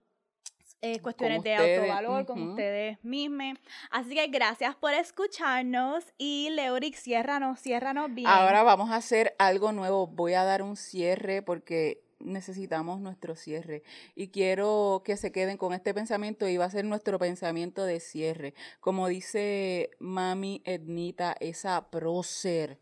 [0.85, 3.59] eh, cuestiones de autovalor con ustedes mismos.
[3.91, 8.27] Así que gracias por escucharnos y Leorix, ciérranos, ciérranos bien.
[8.27, 10.09] Ahora vamos a hacer algo nuevo.
[10.09, 13.83] Voy a dar un cierre porque necesitamos nuestro cierre.
[14.15, 18.01] Y quiero que se queden con este pensamiento y va a ser nuestro pensamiento de
[18.01, 18.55] cierre.
[18.81, 22.79] Como dice Mami Ednita, esa prócer.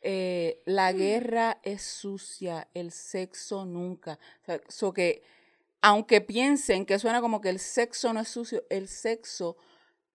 [0.00, 0.96] Eh, la mm.
[0.96, 4.18] guerra es sucia, el sexo nunca.
[4.82, 5.22] O que,
[5.80, 9.56] aunque piensen que suena como que el sexo no es sucio, el sexo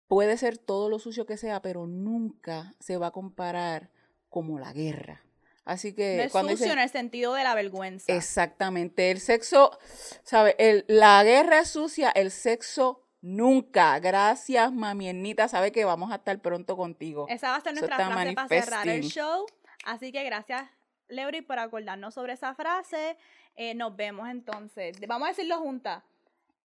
[0.08, 3.90] puede ser todo lo sucio que sea, pero nunca se va a comparar
[4.30, 5.24] como la guerra.
[5.66, 6.24] Así que.
[6.26, 8.14] No cuando sucio en el sentido de la vergüenza.
[8.14, 9.12] Exactamente.
[9.12, 9.78] El sexo,
[10.24, 10.56] ¿sabe?
[10.58, 13.98] El, la guerra es sucia, el sexo nunca.
[14.00, 15.48] Gracias, mamienita.
[15.48, 17.26] Sabe que vamos a estar pronto contigo.
[17.30, 19.46] Esa va a ser nuestra frase para cerrar el show.
[19.86, 20.64] Así que gracias,
[21.08, 23.18] Leury, por acordarnos sobre esa frase.
[23.56, 24.98] Eh, nos vemos entonces.
[25.08, 26.04] Vamos a decirlo juntas.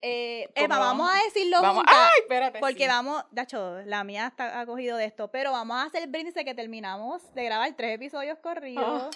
[0.02, 4.62] Eh, Eva, vamos a decirlo vamos, ay, espérate, porque vamos, de hecho, la mía está
[4.62, 7.74] ha cogido de esto, pero vamos a hacer el brindis de que terminamos de grabar
[7.76, 9.10] tres episodios corridos, ah.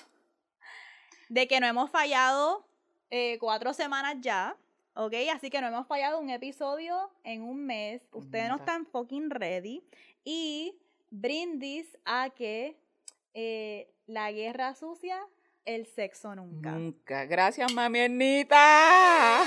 [1.29, 2.67] de que no hemos fallado
[3.11, 4.57] eh, cuatro semanas ya,
[4.95, 5.13] ¿ok?
[5.33, 9.81] Así que no hemos fallado un episodio en un mes, ustedes no están fucking ready,
[10.25, 10.77] y
[11.11, 12.77] brindis a que
[13.33, 15.17] eh, la guerra sucia,
[15.63, 16.71] el sexo nunca.
[16.71, 17.25] Nunca.
[17.25, 19.43] Gracias, mami Ernita.